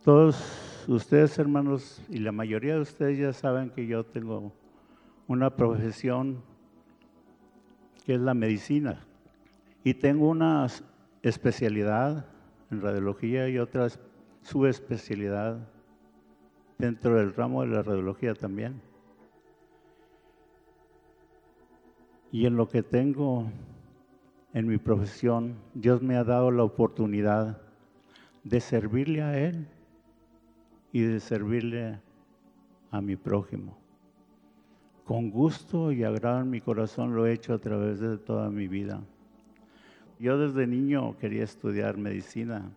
Todos 0.04 0.86
ustedes, 0.88 1.38
hermanos, 1.38 2.01
y 2.10 2.20
la 2.20 2.32
mayoría 2.32 2.75
de 2.75 2.82
ustedes 2.82 3.20
ya 3.20 3.34
saben 3.34 3.70
que 3.70 3.86
yo 3.86 4.06
tengo 4.06 4.54
una 5.28 5.56
profesión 5.56 6.42
que 8.06 8.16
es 8.16 8.22
la 8.22 8.34
medicina 8.34 9.06
y 9.84 9.94
tengo 9.94 10.30
una 10.30 10.68
especialidad 11.22 12.25
en 12.72 12.82
radiología 12.82 13.50
y 13.50 13.60
otra 13.60 13.88
subespecialidad 14.42 15.60
dentro 16.78 17.18
del 17.18 17.34
ramo 17.34 17.62
de 17.62 17.68
la 17.68 17.84
radiología 17.84 18.34
también. 18.34 18.88
Y 22.31 22.45
en 22.45 22.55
lo 22.55 22.67
que 22.67 22.83
tengo 22.83 23.51
en 24.53 24.67
mi 24.67 24.77
profesión, 24.77 25.55
Dios 25.74 26.01
me 26.01 26.15
ha 26.15 26.24
dado 26.24 26.51
la 26.51 26.63
oportunidad 26.63 27.62
de 28.43 28.59
servirle 28.59 29.21
a 29.21 29.38
Él 29.39 29.67
y 30.91 31.01
de 31.01 31.19
servirle 31.19 32.00
a 32.91 33.01
mi 33.01 33.15
prójimo. 33.15 33.77
Con 35.05 35.31
gusto 35.31 35.91
y 35.91 36.03
agrado 36.03 36.41
en 36.41 36.50
mi 36.50 36.62
corazón 36.62 37.15
lo 37.15 37.25
he 37.25 37.33
hecho 37.33 37.53
a 37.53 37.59
través 37.59 38.00
de 38.00 38.17
toda 38.17 38.50
mi 38.50 38.67
vida. 38.67 39.01
Yo 40.19 40.38
desde 40.38 40.67
niño 40.67 41.17
quería 41.17 41.43
estudiar 41.43 41.98
medicina. 41.98 42.69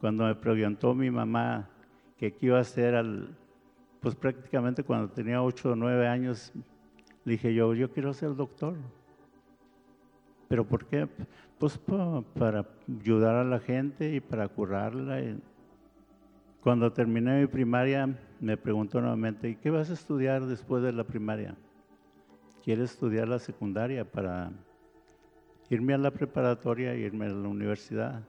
Cuando 0.00 0.24
me 0.24 0.34
preguntó 0.34 0.94
mi 0.94 1.10
mamá 1.10 1.68
que 2.16 2.32
qué 2.32 2.46
iba 2.46 2.58
a 2.58 2.62
hacer 2.62 2.94
pues 4.00 4.16
prácticamente 4.16 4.82
cuando 4.82 5.08
tenía 5.08 5.40
8 5.40 5.72
o 5.72 5.76
9 5.76 6.08
años, 6.08 6.52
dije 7.24 7.54
yo, 7.54 7.74
yo 7.74 7.90
quiero 7.90 8.12
ser 8.12 8.34
doctor. 8.34 8.74
¿Pero 10.48 10.66
por 10.66 10.84
qué? 10.86 11.08
Pues 11.58 11.78
para, 11.78 12.66
ayudar 12.88 13.36
a 13.36 13.44
la 13.44 13.58
gente 13.58 14.14
y 14.14 14.20
para 14.20 14.48
curarla. 14.48 15.20
Cuando 16.60 16.92
terminé 16.92 17.40
mi 17.40 17.46
primaria, 17.46 18.18
me 18.38 18.56
preguntó 18.56 19.00
nuevamente, 19.00 19.48
¿y 19.48 19.56
qué 19.56 19.70
vas 19.70 19.90
a 19.90 19.94
estudiar 19.94 20.44
después 20.44 20.82
de 20.82 20.92
la 20.92 21.04
primaria? 21.04 21.56
¿Quieres 22.62 22.92
estudiar 22.92 23.28
la 23.28 23.38
secundaria 23.38 24.04
para 24.04 24.52
irme 25.70 25.94
a 25.94 25.98
la 25.98 26.10
preparatoria 26.10 26.92
e 26.92 26.98
irme 26.98 27.26
a 27.26 27.30
la 27.30 27.48
universidad? 27.48 28.22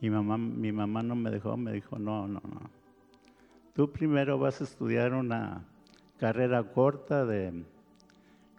Y 0.00 0.10
mamá, 0.10 0.36
mi 0.36 0.72
mamá 0.72 1.02
no 1.02 1.14
me 1.14 1.30
dejó, 1.30 1.56
me 1.56 1.72
dijo, 1.72 1.98
no, 1.98 2.26
no, 2.26 2.42
no. 2.44 2.70
Tú 3.72 3.90
primero 3.90 4.38
vas 4.38 4.60
a 4.60 4.64
estudiar 4.64 5.14
una 5.14 5.64
carrera 6.24 6.62
corta 6.62 7.26
de 7.26 7.52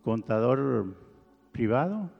contador 0.04 0.96
privado 1.52 2.12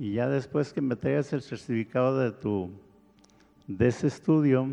y 0.00 0.14
ya 0.14 0.28
después 0.28 0.72
que 0.72 0.80
me 0.80 0.96
traigas 0.96 1.32
el 1.32 1.42
certificado 1.42 2.18
de 2.18 2.32
tu 2.32 2.72
de 3.68 3.86
ese 3.86 4.08
estudio, 4.08 4.68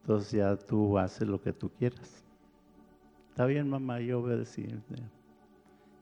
entonces 0.00 0.32
ya 0.32 0.56
tú 0.56 0.96
haces 0.96 1.28
lo 1.28 1.38
que 1.38 1.52
tú 1.52 1.68
quieras. 1.68 2.24
Está 3.28 3.44
bien, 3.44 3.68
mamá, 3.68 4.00
yo 4.00 4.20
obedecí. 4.20 4.66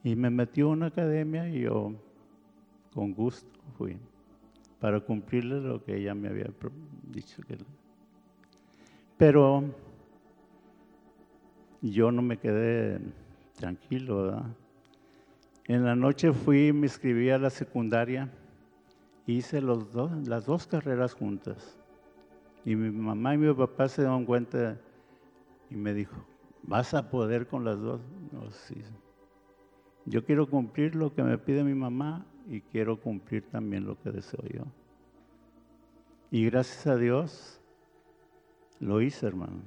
Y 0.01 0.15
me 0.15 0.29
metió 0.29 0.67
a 0.67 0.71
una 0.71 0.85
academia 0.85 1.49
y 1.49 1.63
yo 1.63 1.91
con 2.93 3.13
gusto 3.13 3.59
fui 3.77 3.97
para 4.79 5.01
cumplirle 5.01 5.59
lo 5.59 5.83
que 5.83 5.97
ella 5.97 6.15
me 6.15 6.29
había 6.29 6.49
dicho 7.11 7.41
que 7.43 7.57
Pero 9.17 9.90
yo 11.81 12.11
no 12.11 12.21
me 12.21 12.37
quedé 12.37 12.99
tranquilo, 13.55 14.23
¿verdad? 14.23 14.45
En 15.65 15.85
la 15.85 15.95
noche 15.95 16.33
fui, 16.33 16.73
me 16.73 16.87
inscribí 16.87 17.29
a 17.29 17.37
la 17.37 17.49
secundaria, 17.49 18.29
hice 19.25 19.61
las 19.61 20.45
dos 20.45 20.67
carreras 20.67 21.13
juntas. 21.13 21.77
Y 22.65 22.75
mi 22.75 22.91
mamá 22.91 23.33
y 23.33 23.37
mi 23.37 23.53
papá 23.53 23.87
se 23.87 24.01
dieron 24.01 24.25
cuenta 24.25 24.77
y 25.69 25.75
me 25.75 25.93
dijo, 25.93 26.15
¿vas 26.63 26.93
a 26.93 27.09
poder 27.09 27.47
con 27.47 27.63
las 27.63 27.79
dos? 27.79 28.01
No, 28.31 28.51
sí. 28.51 28.75
Yo 30.05 30.25
quiero 30.25 30.49
cumplir 30.49 30.95
lo 30.95 31.13
que 31.13 31.23
me 31.23 31.37
pide 31.37 31.63
mi 31.63 31.73
mamá 31.73 32.25
y 32.47 32.61
quiero 32.61 32.99
cumplir 32.99 33.43
también 33.49 33.85
lo 33.85 33.99
que 33.99 34.11
deseo 34.11 34.43
yo. 34.51 34.65
Y 36.29 36.45
gracias 36.45 36.87
a 36.87 36.95
Dios 36.95 37.59
lo 38.79 39.01
hice, 39.01 39.27
hermano. 39.27 39.61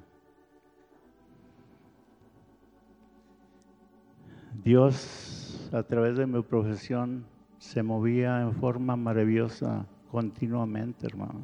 Dios, 4.65 5.69
a 5.75 5.83
través 5.83 6.17
de 6.17 6.27
mi 6.27 6.41
profesión, 6.41 7.27
se 7.59 7.83
movía 7.83 8.41
en 8.41 8.55
forma 8.55 8.97
maravillosa 8.97 9.85
continuamente, 10.11 11.07
hermano. 11.07 11.41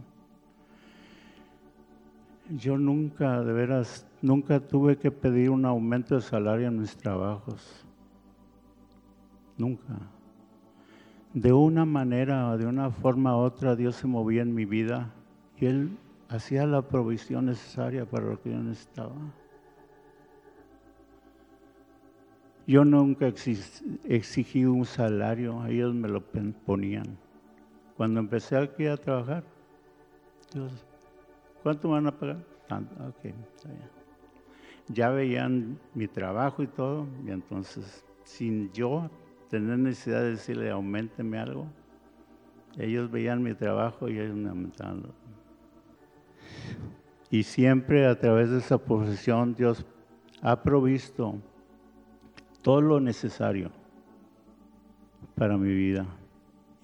Yo 2.48 2.78
nunca, 2.78 3.42
de 3.42 3.52
veras, 3.52 4.06
nunca 4.22 4.58
tuve 4.58 4.96
que 4.96 5.10
pedir 5.10 5.50
un 5.50 5.66
aumento 5.66 6.14
de 6.14 6.22
salario 6.22 6.68
en 6.68 6.80
mis 6.80 6.96
trabajos. 6.96 7.84
Nunca. 9.58 9.98
De 11.34 11.52
una 11.52 11.84
manera 11.84 12.56
de 12.56 12.64
una 12.64 12.90
forma 12.90 13.36
u 13.36 13.40
otra, 13.40 13.76
Dios 13.76 13.96
se 13.96 14.06
movía 14.06 14.40
en 14.40 14.54
mi 14.54 14.64
vida 14.64 15.12
y 15.58 15.66
Él 15.66 15.98
hacía 16.30 16.66
la 16.66 16.80
provisión 16.80 17.46
necesaria 17.46 18.06
para 18.06 18.24
lo 18.24 18.40
que 18.40 18.50
yo 18.50 18.58
necesitaba. 18.58 19.12
Yo 22.70 22.84
nunca 22.84 23.26
exigí 23.26 24.64
un 24.64 24.84
salario, 24.84 25.66
ellos 25.66 25.92
me 25.92 26.08
lo 26.08 26.22
ponían. 26.64 27.18
Cuando 27.96 28.20
empecé 28.20 28.56
aquí 28.56 28.86
a 28.86 28.96
trabajar, 28.96 29.42
¿cuánto 31.64 31.88
me 31.88 31.94
van 31.94 32.06
a 32.06 32.16
pagar? 32.16 32.36
Tanto, 32.68 32.94
ok, 33.08 33.34
Ya 34.86 35.10
veían 35.10 35.80
mi 35.94 36.06
trabajo 36.06 36.62
y 36.62 36.68
todo, 36.68 37.08
y 37.26 37.32
entonces, 37.32 38.04
sin 38.22 38.70
yo 38.70 39.10
tener 39.48 39.76
necesidad 39.76 40.20
de 40.20 40.30
decirle, 40.30 40.70
aumenteme 40.70 41.40
algo, 41.40 41.66
ellos 42.78 43.10
veían 43.10 43.42
mi 43.42 43.52
trabajo 43.52 44.08
y 44.08 44.16
ellos 44.16 44.36
me 44.36 44.48
aumentaban. 44.48 45.02
Y 47.30 47.42
siempre 47.42 48.06
a 48.06 48.16
través 48.16 48.48
de 48.48 48.58
esa 48.58 48.78
profesión 48.78 49.56
Dios 49.56 49.84
ha 50.40 50.62
provisto 50.62 51.34
todo 52.62 52.80
lo 52.80 53.00
necesario 53.00 53.70
para 55.34 55.56
mi 55.56 55.72
vida 55.72 56.06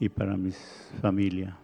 y 0.01 0.09
para 0.09 0.37
mi 0.37 0.51
familia. 1.01 1.57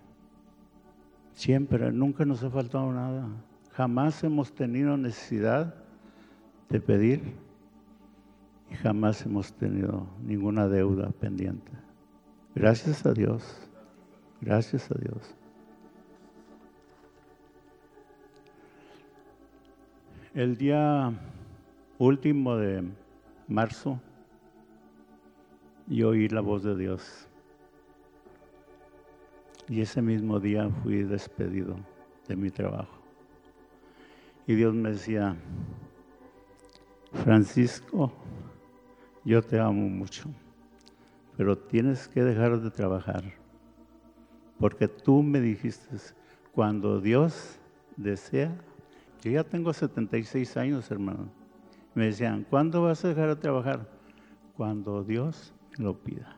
Siempre, 1.32 1.92
nunca 1.92 2.24
nos 2.24 2.42
ha 2.42 2.50
faltado 2.50 2.92
nada. 2.92 3.26
Jamás 3.72 4.22
hemos 4.22 4.52
tenido 4.52 4.96
necesidad 4.96 5.74
de 6.68 6.80
pedir 6.80 7.22
y 8.70 8.74
jamás 8.74 9.24
hemos 9.24 9.52
tenido 9.54 10.06
ninguna 10.22 10.68
deuda 10.68 11.10
pendiente. 11.10 11.72
Gracias 12.54 13.06
a 13.06 13.12
Dios. 13.12 13.68
Gracias 14.40 14.90
a 14.90 14.94
Dios. 14.94 15.34
El 20.34 20.56
día 20.56 21.12
último 21.98 22.56
de 22.56 22.84
marzo, 23.48 24.00
y 25.88 26.02
oí 26.02 26.28
la 26.28 26.40
voz 26.40 26.62
de 26.62 26.76
Dios. 26.76 27.28
Y 29.68 29.80
ese 29.80 30.02
mismo 30.02 30.40
día 30.40 30.68
fui 30.82 31.02
despedido 31.02 31.76
de 32.28 32.36
mi 32.36 32.50
trabajo. 32.50 32.98
Y 34.46 34.54
Dios 34.54 34.74
me 34.74 34.90
decía, 34.90 35.36
Francisco, 37.12 38.12
yo 39.24 39.42
te 39.42 39.58
amo 39.60 39.88
mucho, 39.88 40.28
pero 41.36 41.56
tienes 41.56 42.08
que 42.08 42.24
dejar 42.24 42.60
de 42.60 42.70
trabajar, 42.70 43.22
porque 44.58 44.88
tú 44.88 45.22
me 45.22 45.40
dijiste, 45.40 45.96
cuando 46.52 47.00
Dios 47.00 47.58
desea, 47.96 48.52
yo 49.22 49.30
ya 49.30 49.44
tengo 49.44 49.72
76 49.72 50.56
años, 50.56 50.90
hermano, 50.90 51.41
me 51.94 52.06
decían, 52.06 52.46
¿cuándo 52.48 52.82
vas 52.82 53.04
a 53.04 53.08
dejar 53.08 53.28
de 53.28 53.36
trabajar? 53.36 53.88
Cuando 54.56 55.04
Dios 55.04 55.52
lo 55.78 55.98
pida. 55.98 56.36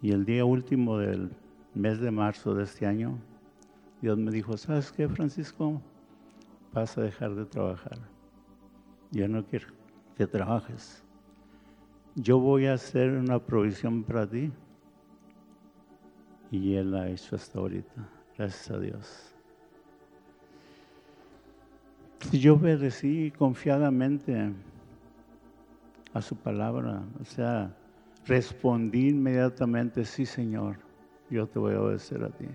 Y 0.00 0.12
el 0.12 0.24
día 0.24 0.44
último 0.44 0.98
del 0.98 1.30
mes 1.74 2.00
de 2.00 2.10
marzo 2.10 2.54
de 2.54 2.64
este 2.64 2.86
año, 2.86 3.18
Dios 4.02 4.18
me 4.18 4.30
dijo, 4.30 4.56
¿sabes 4.56 4.92
qué, 4.92 5.08
Francisco? 5.08 5.80
vas 6.74 6.98
a 6.98 7.02
dejar 7.02 7.34
de 7.34 7.46
trabajar. 7.46 7.98
Yo 9.12 9.28
no 9.28 9.44
quiero 9.46 9.68
que 10.16 10.26
trabajes. 10.26 11.02
Yo 12.16 12.38
voy 12.38 12.66
a 12.66 12.74
hacer 12.74 13.10
una 13.10 13.38
provisión 13.38 14.02
para 14.02 14.28
ti. 14.28 14.52
Y 16.50 16.74
Él 16.74 16.94
ha 16.94 17.08
hecho 17.08 17.36
hasta 17.36 17.58
ahorita. 17.58 18.08
Gracias 18.36 18.70
a 18.70 18.78
Dios. 18.78 19.30
Si 22.30 22.40
yo 22.40 22.54
obedecí 22.54 23.32
confiadamente 23.36 24.52
a 26.14 26.22
su 26.22 26.36
palabra, 26.36 27.02
o 27.20 27.24
sea, 27.24 27.76
respondí 28.24 29.08
inmediatamente, 29.08 30.04
sí 30.04 30.24
Señor, 30.24 30.76
yo 31.28 31.46
te 31.48 31.58
voy 31.58 31.74
a 31.74 31.80
obedecer 31.82 32.22
a 32.22 32.30
ti. 32.30 32.46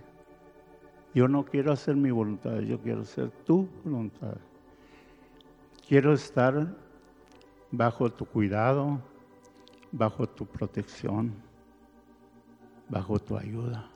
Yo 1.13 1.27
no 1.27 1.43
quiero 1.43 1.73
hacer 1.73 1.95
mi 1.95 2.09
voluntad, 2.09 2.59
yo 2.59 2.79
quiero 2.79 3.01
hacer 3.01 3.29
tu 3.45 3.67
voluntad. 3.83 4.37
Quiero 5.87 6.13
estar 6.13 6.73
bajo 7.71 8.09
tu 8.09 8.25
cuidado, 8.25 9.01
bajo 9.91 10.27
tu 10.27 10.45
protección, 10.45 11.33
bajo 12.87 13.19
tu 13.19 13.37
ayuda. 13.37 13.89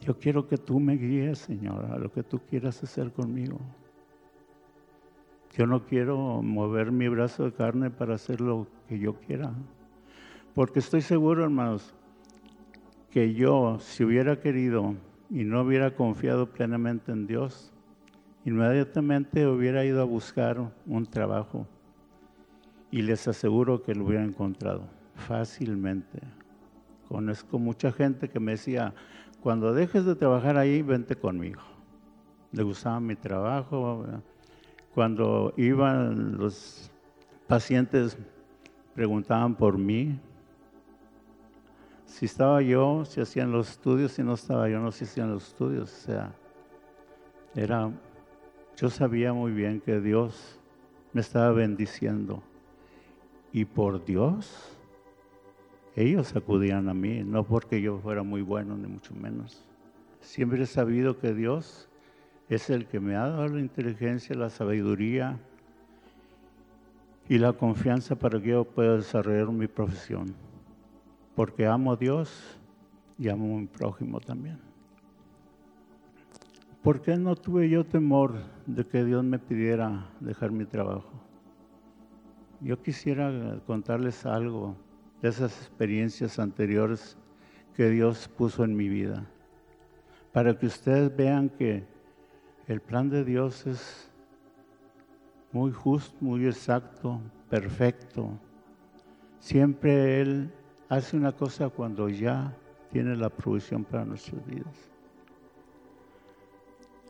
Yo 0.00 0.18
quiero 0.18 0.48
que 0.48 0.56
tú 0.56 0.80
me 0.80 0.96
guíes, 0.96 1.38
Señor, 1.40 1.84
a 1.84 1.98
lo 1.98 2.10
que 2.10 2.22
tú 2.22 2.40
quieras 2.48 2.82
hacer 2.82 3.12
conmigo. 3.12 3.60
Yo 5.52 5.66
no 5.66 5.84
quiero 5.84 6.40
mover 6.42 6.92
mi 6.92 7.08
brazo 7.08 7.44
de 7.44 7.52
carne 7.52 7.90
para 7.90 8.14
hacer 8.14 8.40
lo 8.40 8.66
que 8.88 8.98
yo 8.98 9.14
quiera. 9.14 9.52
Porque 10.54 10.78
estoy 10.78 11.02
seguro, 11.02 11.44
hermanos, 11.44 11.94
que 13.10 13.34
yo, 13.34 13.78
si 13.78 14.02
hubiera 14.04 14.40
querido 14.40 14.94
y 15.28 15.44
no 15.44 15.60
hubiera 15.60 15.94
confiado 15.94 16.50
plenamente 16.50 17.12
en 17.12 17.26
Dios, 17.26 17.70
inmediatamente 18.46 19.46
hubiera 19.46 19.84
ido 19.84 20.00
a 20.00 20.04
buscar 20.04 20.72
un 20.86 21.04
trabajo. 21.04 21.66
Y 22.90 23.02
les 23.02 23.28
aseguro 23.28 23.82
que 23.82 23.94
lo 23.94 24.06
hubiera 24.06 24.24
encontrado 24.24 24.88
fácilmente. 25.14 26.20
Conozco 27.08 27.58
mucha 27.58 27.92
gente 27.92 28.30
que 28.30 28.40
me 28.40 28.52
decía, 28.52 28.94
cuando 29.42 29.74
dejes 29.74 30.06
de 30.06 30.14
trabajar 30.14 30.56
ahí, 30.56 30.80
vente 30.80 31.14
conmigo. 31.14 31.60
Le 32.52 32.62
gustaba 32.62 33.00
mi 33.00 33.16
trabajo, 33.16 34.06
cuando 34.94 35.54
iban 35.56 36.36
los 36.36 36.90
pacientes, 37.46 38.16
preguntaban 38.94 39.54
por 39.54 39.78
mí. 39.78 40.18
Si 42.04 42.26
estaba 42.26 42.60
yo, 42.60 43.04
si 43.04 43.20
hacían 43.20 43.52
los 43.52 43.70
estudios, 43.70 44.12
si 44.12 44.22
no 44.22 44.34
estaba 44.34 44.68
yo, 44.68 44.80
no 44.80 44.92
se 44.92 45.04
hacían 45.04 45.30
los 45.30 45.48
estudios. 45.48 45.90
O 45.92 46.06
sea, 46.06 46.34
era, 47.54 47.90
yo 48.76 48.90
sabía 48.90 49.32
muy 49.32 49.52
bien 49.52 49.80
que 49.80 50.00
Dios 50.00 50.60
me 51.12 51.22
estaba 51.22 51.52
bendiciendo. 51.52 52.42
Y 53.50 53.64
por 53.64 54.04
Dios, 54.04 54.76
ellos 55.96 56.34
acudían 56.36 56.88
a 56.88 56.94
mí, 56.94 57.22
no 57.24 57.44
porque 57.44 57.80
yo 57.80 57.98
fuera 57.98 58.22
muy 58.22 58.42
bueno, 58.42 58.76
ni 58.76 58.88
mucho 58.88 59.14
menos. 59.14 59.64
Siempre 60.20 60.62
he 60.62 60.66
sabido 60.66 61.18
que 61.18 61.34
Dios 61.34 61.88
es 62.54 62.70
el 62.70 62.86
que 62.86 63.00
me 63.00 63.16
ha 63.16 63.28
dado 63.28 63.48
la 63.48 63.60
inteligencia, 63.60 64.36
la 64.36 64.50
sabiduría 64.50 65.38
y 67.28 67.38
la 67.38 67.52
confianza 67.52 68.16
para 68.16 68.40
que 68.40 68.48
yo 68.48 68.64
pueda 68.64 68.96
desarrollar 68.96 69.48
mi 69.48 69.66
profesión. 69.66 70.34
Porque 71.34 71.66
amo 71.66 71.92
a 71.92 71.96
Dios 71.96 72.58
y 73.18 73.28
amo 73.28 73.56
a 73.56 73.60
mi 73.60 73.66
prójimo 73.66 74.20
también. 74.20 74.58
¿Por 76.82 77.00
qué 77.00 77.16
no 77.16 77.36
tuve 77.36 77.68
yo 77.68 77.86
temor 77.86 78.34
de 78.66 78.84
que 78.84 79.04
Dios 79.04 79.22
me 79.22 79.38
pidiera 79.38 80.10
dejar 80.20 80.50
mi 80.50 80.64
trabajo? 80.64 81.12
Yo 82.60 82.82
quisiera 82.82 83.60
contarles 83.66 84.26
algo 84.26 84.76
de 85.22 85.28
esas 85.28 85.56
experiencias 85.58 86.38
anteriores 86.38 87.16
que 87.76 87.88
Dios 87.88 88.28
puso 88.36 88.64
en 88.64 88.76
mi 88.76 88.88
vida, 88.88 89.24
para 90.32 90.58
que 90.58 90.66
ustedes 90.66 91.16
vean 91.16 91.48
que 91.48 91.91
el 92.68 92.80
plan 92.80 93.10
de 93.10 93.24
Dios 93.24 93.66
es 93.66 94.10
muy 95.52 95.72
justo, 95.72 96.16
muy 96.20 96.46
exacto, 96.46 97.20
perfecto. 97.50 98.30
Siempre 99.38 100.20
Él 100.20 100.50
hace 100.88 101.16
una 101.16 101.32
cosa 101.32 101.68
cuando 101.68 102.08
ya 102.08 102.56
tiene 102.90 103.16
la 103.16 103.28
provisión 103.28 103.84
para 103.84 104.04
nuestras 104.04 104.44
vidas. 104.46 104.90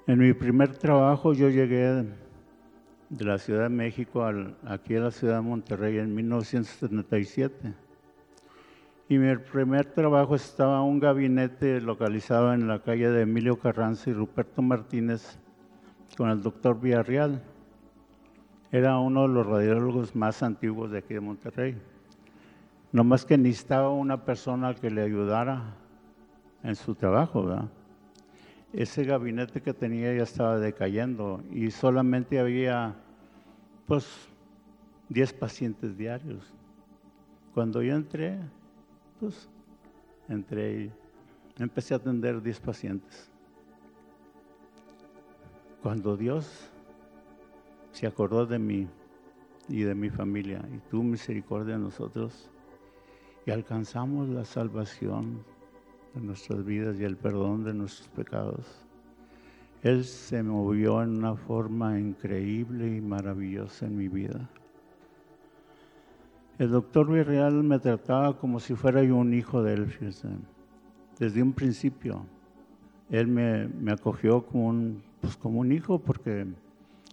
En 0.06 0.18
mi 0.18 0.32
primer 0.32 0.76
trabajo 0.76 1.32
yo 1.32 1.48
llegué 1.48 2.04
de 3.10 3.24
la 3.24 3.38
Ciudad 3.38 3.64
de 3.64 3.68
México 3.68 4.24
aquí 4.64 4.96
a 4.96 5.00
la 5.00 5.10
Ciudad 5.10 5.36
de 5.36 5.42
Monterrey 5.42 5.98
en 5.98 6.14
1977. 6.14 7.74
Y 9.08 9.18
mi 9.18 9.36
primer 9.36 9.86
trabajo 9.86 10.34
estaba 10.34 10.78
en 10.78 10.84
un 10.84 10.98
gabinete 10.98 11.80
localizado 11.80 12.54
en 12.54 12.66
la 12.66 12.80
calle 12.82 13.10
de 13.10 13.22
Emilio 13.22 13.58
Carranza 13.58 14.10
y 14.10 14.14
Ruperto 14.14 14.62
Martínez 14.62 15.38
con 16.16 16.30
el 16.30 16.42
doctor 16.42 16.80
Villarreal. 16.80 17.42
Era 18.70 18.98
uno 18.98 19.22
de 19.22 19.28
los 19.28 19.46
radiólogos 19.46 20.14
más 20.14 20.42
antiguos 20.42 20.90
de 20.90 20.98
aquí 20.98 21.14
de 21.14 21.20
Monterrey. 21.20 21.76
No 22.90 23.04
más 23.04 23.24
que 23.24 23.38
necesitaba 23.38 23.90
una 23.90 24.24
persona 24.24 24.74
que 24.74 24.90
le 24.90 25.02
ayudara 25.02 25.74
en 26.62 26.76
su 26.76 26.94
trabajo, 26.94 27.44
¿verdad? 27.44 27.68
Ese 28.72 29.04
gabinete 29.04 29.60
que 29.60 29.74
tenía 29.74 30.14
ya 30.14 30.22
estaba 30.22 30.58
decayendo 30.58 31.42
y 31.50 31.70
solamente 31.70 32.38
había, 32.38 32.94
pues, 33.86 34.06
10 35.08 35.32
pacientes 35.34 35.96
diarios. 35.96 36.54
Cuando 37.54 37.82
yo 37.82 37.94
entré, 37.94 38.38
pues, 39.20 39.48
entré 40.28 40.84
y 40.84 40.92
empecé 41.58 41.94
a 41.94 41.98
atender 41.98 42.42
10 42.42 42.60
pacientes. 42.60 43.31
Cuando 45.82 46.16
Dios 46.16 46.70
se 47.90 48.06
acordó 48.06 48.46
de 48.46 48.60
mí 48.60 48.86
y 49.68 49.82
de 49.82 49.96
mi 49.96 50.10
familia 50.10 50.64
y 50.72 50.78
tuvo 50.88 51.02
misericordia 51.02 51.74
de 51.74 51.80
nosotros 51.80 52.48
y 53.44 53.50
alcanzamos 53.50 54.28
la 54.28 54.44
salvación 54.44 55.42
de 56.14 56.20
nuestras 56.20 56.64
vidas 56.64 57.00
y 57.00 57.04
el 57.04 57.16
perdón 57.16 57.64
de 57.64 57.74
nuestros 57.74 58.08
pecados. 58.10 58.86
Él 59.82 60.04
se 60.04 60.44
movió 60.44 61.02
en 61.02 61.18
una 61.18 61.34
forma 61.34 61.98
increíble 61.98 62.96
y 62.96 63.00
maravillosa 63.00 63.86
en 63.86 63.96
mi 63.96 64.06
vida. 64.06 64.48
El 66.60 66.70
doctor 66.70 67.10
Villarreal 67.10 67.64
me 67.64 67.80
trataba 67.80 68.38
como 68.38 68.60
si 68.60 68.76
fuera 68.76 69.02
yo 69.02 69.16
un 69.16 69.34
hijo 69.34 69.64
de 69.64 69.74
él. 69.74 69.98
Desde 71.18 71.42
un 71.42 71.52
principio, 71.52 72.24
él 73.10 73.26
me, 73.26 73.66
me 73.66 73.90
acogió 73.90 74.46
como 74.46 74.68
un 74.68 75.11
pues 75.22 75.36
como 75.36 75.60
un 75.60 75.72
hijo, 75.72 76.00
porque 76.00 76.46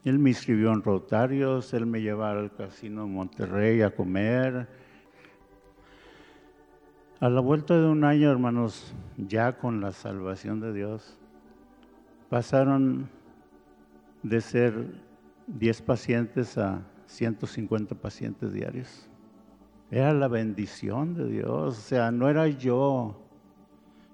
él 0.03 0.19
me 0.19 0.31
inscribió 0.31 0.73
en 0.73 0.81
Rotarios, 0.81 1.73
él 1.73 1.85
me 1.85 2.01
llevaba 2.01 2.39
al 2.39 2.51
casino 2.51 3.03
de 3.03 3.07
Monterrey 3.07 3.81
a 3.83 3.95
comer. 3.95 4.67
A 7.21 7.29
la 7.29 7.39
vuelta 7.39 7.79
de 7.79 7.87
un 7.87 8.03
año, 8.03 8.31
hermanos, 8.31 8.93
ya 9.17 9.57
con 9.57 9.79
la 9.79 9.91
salvación 9.91 10.59
de 10.59 10.73
Dios, 10.73 11.17
pasaron 12.29 13.09
de 14.23 14.41
ser 14.41 14.87
10 15.47 15.81
pacientes 15.83 16.57
a 16.57 16.81
150 17.05 17.93
pacientes 17.95 18.51
diarios. 18.51 19.07
Era 19.91 20.13
la 20.13 20.27
bendición 20.27 21.13
de 21.13 21.27
Dios, 21.27 21.77
o 21.77 21.81
sea, 21.81 22.11
no 22.11 22.27
era 22.27 22.47
yo 22.47 23.28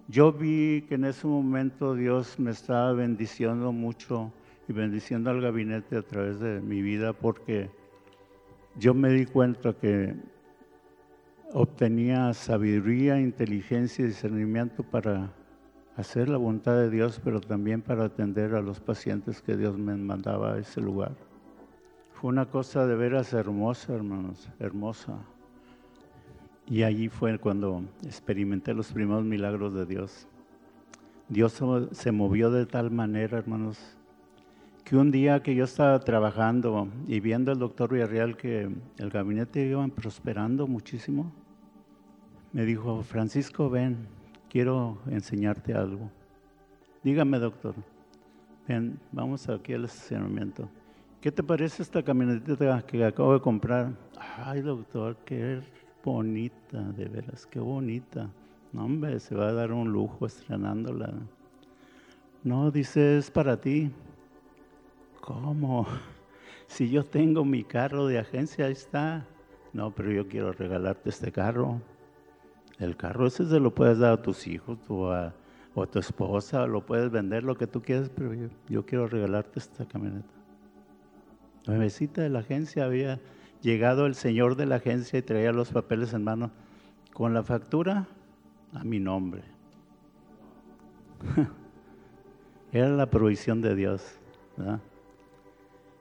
yo 0.07 0.31
vi 0.31 0.83
que 0.87 0.95
en 0.95 1.05
ese 1.05 1.25
momento 1.25 1.95
Dios 1.95 2.39
me 2.39 2.51
estaba 2.51 2.93
bendiciendo 2.93 3.71
mucho 3.71 4.31
y 4.67 4.73
bendiciendo 4.73 5.29
al 5.29 5.41
gabinete 5.41 5.97
a 5.97 6.01
través 6.01 6.39
de 6.39 6.61
mi 6.61 6.81
vida 6.81 7.13
porque 7.13 7.69
yo 8.77 8.93
me 8.93 9.09
di 9.09 9.25
cuenta 9.25 9.73
que 9.73 10.15
obtenía 11.53 12.33
sabiduría, 12.33 13.19
inteligencia 13.19 14.03
y 14.03 14.09
discernimiento 14.09 14.83
para 14.83 15.33
hacer 15.95 16.29
la 16.29 16.37
voluntad 16.37 16.75
de 16.75 16.89
Dios, 16.89 17.21
pero 17.23 17.39
también 17.39 17.81
para 17.81 18.05
atender 18.05 18.53
a 18.53 18.61
los 18.61 18.79
pacientes 18.79 19.41
que 19.41 19.55
Dios 19.55 19.77
me 19.77 19.95
mandaba 19.95 20.53
a 20.53 20.59
ese 20.59 20.81
lugar. 20.81 21.13
Fue 22.13 22.29
una 22.29 22.49
cosa 22.49 22.85
de 22.85 22.95
veras 22.95 23.33
hermosa, 23.33 23.93
hermanos, 23.93 24.49
hermosa. 24.59 25.19
Y 26.67 26.83
allí 26.83 27.09
fue 27.09 27.37
cuando 27.37 27.83
experimenté 28.03 28.73
los 28.73 28.91
primeros 28.91 29.23
milagros 29.23 29.73
de 29.73 29.85
Dios. 29.85 30.27
Dios 31.29 31.61
se 31.91 32.11
movió 32.11 32.51
de 32.51 32.65
tal 32.65 32.91
manera, 32.91 33.37
hermanos, 33.37 33.79
que 34.83 34.95
un 34.95 35.11
día 35.11 35.41
que 35.41 35.55
yo 35.55 35.63
estaba 35.63 35.99
trabajando 35.99 36.87
y 37.07 37.19
viendo 37.19 37.51
al 37.51 37.59
doctor 37.59 37.91
Villarreal 37.91 38.37
que 38.37 38.69
el 38.97 39.09
gabinete 39.09 39.65
iba 39.65 39.87
prosperando 39.87 40.67
muchísimo, 40.67 41.31
me 42.53 42.65
dijo, 42.65 43.01
Francisco, 43.03 43.69
ven, 43.69 44.07
quiero 44.49 44.99
enseñarte 45.09 45.73
algo. 45.73 46.09
Dígame, 47.03 47.39
doctor. 47.39 47.75
ven, 48.67 48.99
vamos 49.11 49.49
aquí 49.49 49.73
al 49.73 49.85
estacionamiento. 49.85 50.69
¿Qué 51.19 51.31
te 51.31 51.41
parece 51.41 51.81
esta 51.81 52.03
camionetita 52.03 52.81
que 52.83 53.03
acabo 53.03 53.33
de 53.33 53.41
comprar? 53.41 53.91
Ay, 54.37 54.61
doctor, 54.61 55.17
qué 55.25 55.61
bonita, 56.05 56.81
de 56.95 57.05
veras, 57.05 57.45
qué 57.47 57.59
bonita. 57.59 58.29
No, 58.71 58.85
hombre, 58.85 59.19
se 59.19 59.35
va 59.35 59.49
a 59.49 59.53
dar 59.53 59.73
un 59.73 59.91
lujo 59.91 60.25
estrenándola. 60.25 61.11
No, 62.43 62.69
dice, 62.69 63.17
es 63.17 63.31
para 63.31 63.59
ti. 63.59 63.91
¿Cómo? 65.21 65.87
Si 66.67 66.89
yo 66.89 67.05
tengo 67.05 67.45
mi 67.45 67.63
carro 67.63 68.07
de 68.07 68.17
agencia, 68.17 68.65
ahí 68.65 68.71
está. 68.71 69.23
No, 69.71 69.91
pero 69.91 70.11
yo 70.11 70.27
quiero 70.27 70.51
regalarte 70.51 71.09
este 71.09 71.31
carro. 71.31 71.79
El 72.79 72.97
carro 72.97 73.27
ese 73.27 73.45
se 73.45 73.59
lo 73.59 73.73
puedes 73.73 73.99
dar 73.99 74.13
a 74.13 74.21
tus 74.21 74.47
hijos 74.47 74.79
o 74.89 75.11
a, 75.11 75.33
tu 75.91 75.99
esposa, 75.99 76.65
lo 76.65 76.85
puedes 76.85 77.11
vender 77.11 77.43
lo 77.43 77.55
que 77.55 77.67
tú 77.67 77.81
quieras, 77.81 78.09
pero 78.09 78.33
yo, 78.67 78.85
quiero 78.85 79.07
regalarte 79.07 79.59
esta 79.59 79.85
camioneta. 79.85 80.27
Nuevecita 81.67 82.23
de 82.23 82.29
la 82.29 82.39
agencia 82.39 82.85
había 82.85 83.19
llegado 83.61 84.05
el 84.05 84.15
señor 84.15 84.55
de 84.55 84.65
la 84.65 84.75
agencia 84.75 85.19
y 85.19 85.21
traía 85.21 85.51
los 85.51 85.71
papeles 85.71 86.13
en 86.13 86.23
mano 86.23 86.51
con 87.13 87.33
la 87.33 87.43
factura 87.43 88.07
a 88.73 88.83
mi 88.83 88.99
nombre. 88.99 89.43
Era 92.71 92.89
la 92.89 93.09
provisión 93.09 93.61
de 93.61 93.75
Dios. 93.75 94.19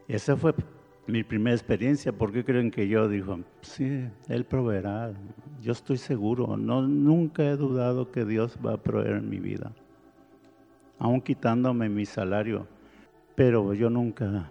Esa 0.08 0.36
fue 0.36 0.54
mi 1.06 1.22
primera 1.22 1.54
experiencia. 1.54 2.12
¿Por 2.12 2.32
qué 2.32 2.44
creen 2.44 2.70
que 2.70 2.88
yo 2.88 3.08
digo, 3.08 3.38
sí, 3.62 4.08
Él 4.28 4.44
proveerá? 4.44 5.12
Yo 5.62 5.72
estoy 5.72 5.98
seguro. 5.98 6.56
No, 6.56 6.82
nunca 6.82 7.44
he 7.44 7.56
dudado 7.56 8.10
que 8.10 8.24
Dios 8.24 8.58
va 8.64 8.74
a 8.74 8.76
proveer 8.76 9.16
en 9.16 9.30
mi 9.30 9.38
vida. 9.38 9.72
Aún 10.98 11.20
quitándome 11.20 11.88
mi 11.88 12.06
salario. 12.06 12.66
Pero 13.34 13.74
yo 13.74 13.90
nunca, 13.90 14.48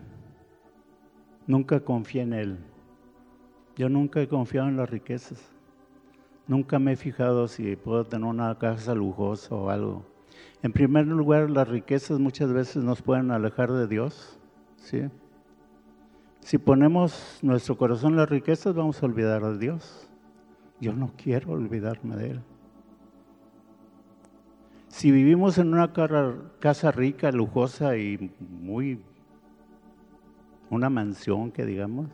nunca 1.47 1.79
confié 1.79 2.21
en 2.21 2.33
Él. 2.33 2.57
Yo 3.75 3.89
nunca 3.89 4.21
he 4.21 4.27
confiado 4.27 4.67
en 4.67 4.77
las 4.77 4.89
riquezas. 4.89 5.39
Nunca 6.47 6.77
me 6.77 6.93
he 6.93 6.95
fijado 6.95 7.47
si 7.47 7.75
puedo 7.75 8.05
tener 8.05 8.27
una 8.27 8.57
casa 8.59 8.93
lujosa 8.93 9.55
o 9.55 9.69
algo. 9.69 10.05
En 10.61 10.71
primer 10.71 11.07
lugar, 11.07 11.49
las 11.49 11.67
riquezas 11.67 12.19
muchas 12.19 12.51
veces 12.51 12.83
nos 12.83 13.01
pueden 13.01 13.31
alejar 13.31 13.71
de 13.71 13.87
Dios. 13.87 14.39
¿sí? 14.77 15.09
Si 16.41 16.57
ponemos 16.57 17.39
nuestro 17.41 17.77
corazón 17.77 18.11
en 18.11 18.17
las 18.17 18.29
riquezas, 18.29 18.75
vamos 18.75 19.01
a 19.01 19.05
olvidar 19.05 19.43
a 19.43 19.57
Dios. 19.57 20.07
Yo 20.79 20.93
no 20.93 21.11
quiero 21.15 21.51
olvidarme 21.51 22.15
de 22.15 22.31
Él. 22.31 22.41
Si 24.89 25.09
vivimos 25.11 25.57
en 25.57 25.73
una 25.73 25.91
casa 26.59 26.91
rica, 26.91 27.31
lujosa 27.31 27.97
y 27.97 28.31
muy, 28.39 29.01
una 30.69 30.89
mansión 30.89 31.51
que 31.51 31.65
digamos, 31.65 32.09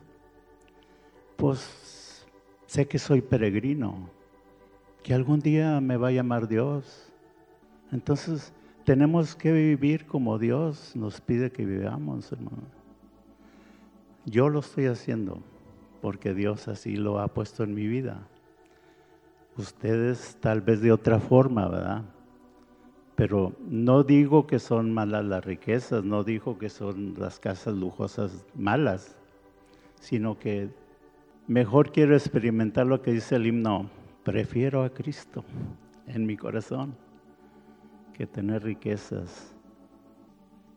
pues 1.40 2.28
sé 2.68 2.86
que 2.86 3.00
soy 3.00 3.22
peregrino, 3.22 4.10
que 5.02 5.14
algún 5.14 5.40
día 5.40 5.80
me 5.80 5.96
va 5.96 6.10
a 6.10 6.12
llamar 6.12 6.50
Dios. 6.50 7.14
Entonces 7.94 8.52
tenemos 8.84 9.36
que 9.36 9.54
vivir 9.54 10.06
como 10.06 10.38
Dios 10.38 10.94
nos 10.98 11.22
pide 11.22 11.50
que 11.50 11.66
vivamos, 11.66 12.30
hermano. 12.34 12.64
Yo 14.26 14.50
lo 14.50 14.60
estoy 14.60 14.88
haciendo 14.88 15.42
porque 16.02 16.34
Dios 16.34 16.68
así 16.68 16.98
lo 16.98 17.20
ha 17.20 17.30
puesto 17.30 17.64
en 17.64 17.74
mi 17.74 17.88
vida. 17.88 18.28
Ustedes 19.56 20.38
tal 20.42 20.60
vez 20.60 20.82
de 20.82 20.92
otra 20.92 21.20
forma, 21.22 21.70
¿verdad? 21.70 22.04
Pero 23.16 23.54
no 23.66 24.04
digo 24.04 24.46
que 24.46 24.60
son 24.60 24.94
malas 24.94 25.24
las 25.24 25.46
riquezas, 25.46 26.04
no 26.04 26.26
digo 26.26 26.58
que 26.58 26.70
son 26.70 27.16
las 27.18 27.40
casas 27.40 27.76
lujosas 27.76 28.46
malas, 28.56 29.16
sino 30.02 30.38
que 30.38 30.70
mejor 31.50 31.92
quiero 31.92 32.16
experimentar 32.16 32.86
lo 32.86 33.02
que 33.02 33.12
dice 33.12 33.36
el 33.36 33.48
himno, 33.48 33.90
prefiero 34.24 34.84
a 34.84 34.92
Cristo 34.92 35.44
en 36.06 36.28
mi 36.28 36.38
corazón 36.38 36.96
que 38.14 38.28
tener 38.28 38.64
riquezas. 38.64 39.56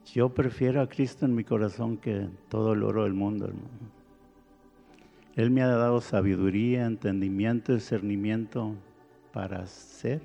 Yo 0.06 0.30
prefiero 0.30 0.80
a 0.80 0.88
Cristo 0.88 1.26
en 1.26 1.34
mi 1.34 1.44
corazón 1.44 1.98
que 1.98 2.26
todo 2.48 2.72
el 2.72 2.82
oro 2.84 3.04
del 3.04 3.12
mundo, 3.12 3.48
hermano. 3.48 3.68
Él 5.34 5.50
me 5.50 5.62
ha 5.62 5.68
dado 5.68 6.00
sabiduría, 6.00 6.86
entendimiento, 6.86 7.74
discernimiento 7.74 8.74
para 9.30 9.60
hacer 9.60 10.22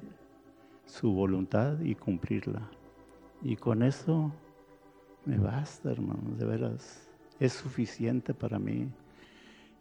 su 0.85 1.11
voluntad 1.11 1.81
y 1.81 1.93
cumplirla. 1.95 2.69
Y 3.41 3.57
con 3.57 3.83
eso 3.83 4.31
me 5.25 5.37
basta, 5.37 5.91
hermano, 5.91 6.35
de 6.37 6.45
veras. 6.45 7.09
Es 7.37 7.51
suficiente 7.51 8.33
para 8.33 8.57
mí. 8.59 8.87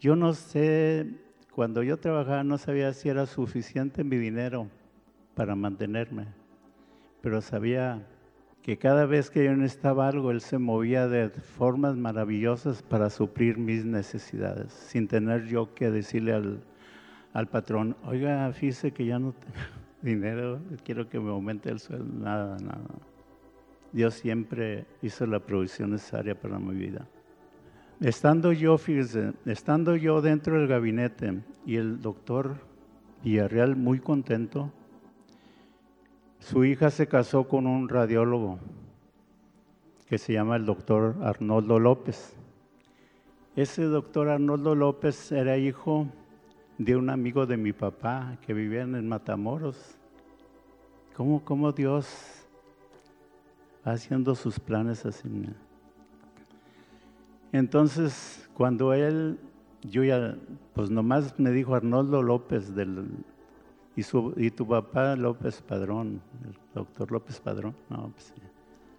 Yo 0.01 0.15
no 0.15 0.35
sé, 0.35 1.07
cuando 1.53 1.83
yo 1.83 1.97
trabajaba 1.97 2.45
no 2.45 2.59
sabía 2.59 2.93
si 2.93 3.09
era 3.09 3.27
suficiente 3.27 4.05
mi 4.05 4.17
dinero 4.17 4.69
para 5.35 5.55
mantenerme, 5.55 6.27
pero 7.23 7.41
sabía 7.41 8.07
que 8.63 8.77
cada 8.77 9.07
vez 9.07 9.31
que 9.31 9.45
yo 9.45 9.55
necesitaba 9.55 10.09
algo, 10.09 10.31
Él 10.31 10.41
se 10.41 10.59
movía 10.59 11.09
de 11.09 11.31
formas 11.31 11.97
maravillosas 11.97 12.83
para 12.83 13.09
suplir 13.11 13.59
mis 13.59 13.85
necesidades, 13.85 14.73
sin 14.73 15.09
tener 15.09 15.47
yo 15.47 15.73
que 15.75 15.91
decirle 15.91 16.35
al, 16.35 16.61
al 17.33 17.47
patrón, 17.49 17.97
oiga, 18.05 18.53
fíjese 18.53 18.93
que 18.93 19.07
ya 19.07 19.19
no 19.19 19.33
tengo 19.33 19.57
dinero, 20.03 20.61
quiero 20.85 21.09
que 21.09 21.21
me 21.21 21.31
aumente 21.31 21.71
el 21.71 21.79
sueldo, 21.79 22.13
nada, 22.13 22.59
nada. 22.59 22.85
Dios 23.93 24.15
siempre 24.15 24.85
hizo 25.01 25.27
la 25.27 25.41
provisión 25.41 25.93
necesaria 25.93 26.35
para 26.35 26.59
mi 26.59 26.75
vida. 26.75 27.07
Estando 28.01 28.53
yo, 28.53 28.77
fíjese, 28.77 29.33
estando 29.47 29.97
yo 29.97 30.21
dentro 30.21 30.59
del 30.59 30.69
gabinete 30.69 31.41
y 31.65 31.77
el 31.77 32.03
doctor 32.03 32.57
Villarreal 33.25 33.75
muy 33.75 34.01
contento, 34.01 34.71
su 36.39 36.67
hija 36.67 36.91
se 36.91 37.07
casó 37.07 37.49
con 37.49 37.67
un 37.67 37.89
radiólogo 37.89 38.59
que 40.07 40.19
se 40.19 40.35
llama 40.35 40.57
el 40.57 40.67
doctor 40.67 41.17
Arnoldo 41.23 41.81
López. 41.81 42.37
Ese 43.57 43.85
doctor 43.85 44.29
Arnoldo 44.29 44.75
López 44.75 45.33
era 45.33 45.57
hijo 45.57 46.07
de 46.77 46.97
un 46.97 47.09
amigo 47.09 47.47
de 47.47 47.57
mi 47.57 47.73
papá 47.73 48.37
que 48.47 48.53
vivía 48.53 48.83
en 48.83 49.09
Matamoros. 49.09 49.97
¿Cómo, 51.17 51.43
cómo 51.43 51.73
Dios 51.73 52.47
haciendo 53.85 54.35
sus 54.35 54.61
planes 54.61 55.07
así? 55.07 55.27
Entonces, 57.53 58.49
cuando 58.55 58.93
él, 58.93 59.39
yo 59.83 60.05
ya, 60.05 60.37
pues 60.75 60.91
nomás 60.91 61.39
me 61.39 61.51
dijo 61.51 61.75
Arnoldo 61.75 62.23
López 62.23 62.75
del, 62.75 63.07
y, 63.95 64.03
su, 64.03 64.35
y 64.37 64.51
tu 64.51 64.67
papá 64.67 65.17
López 65.17 65.63
Padrón, 65.63 66.21
el 66.45 66.55
doctor 66.75 67.11
López 67.11 67.41
Padrón. 67.41 67.75
No, 67.89 68.11
pues, 68.11 68.35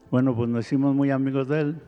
bueno, 0.10 0.36
pues 0.36 0.50
nos 0.50 0.66
hicimos 0.66 0.96
muy 0.96 1.12
amigos 1.12 1.48
de 1.48 1.62
él, 1.62 1.82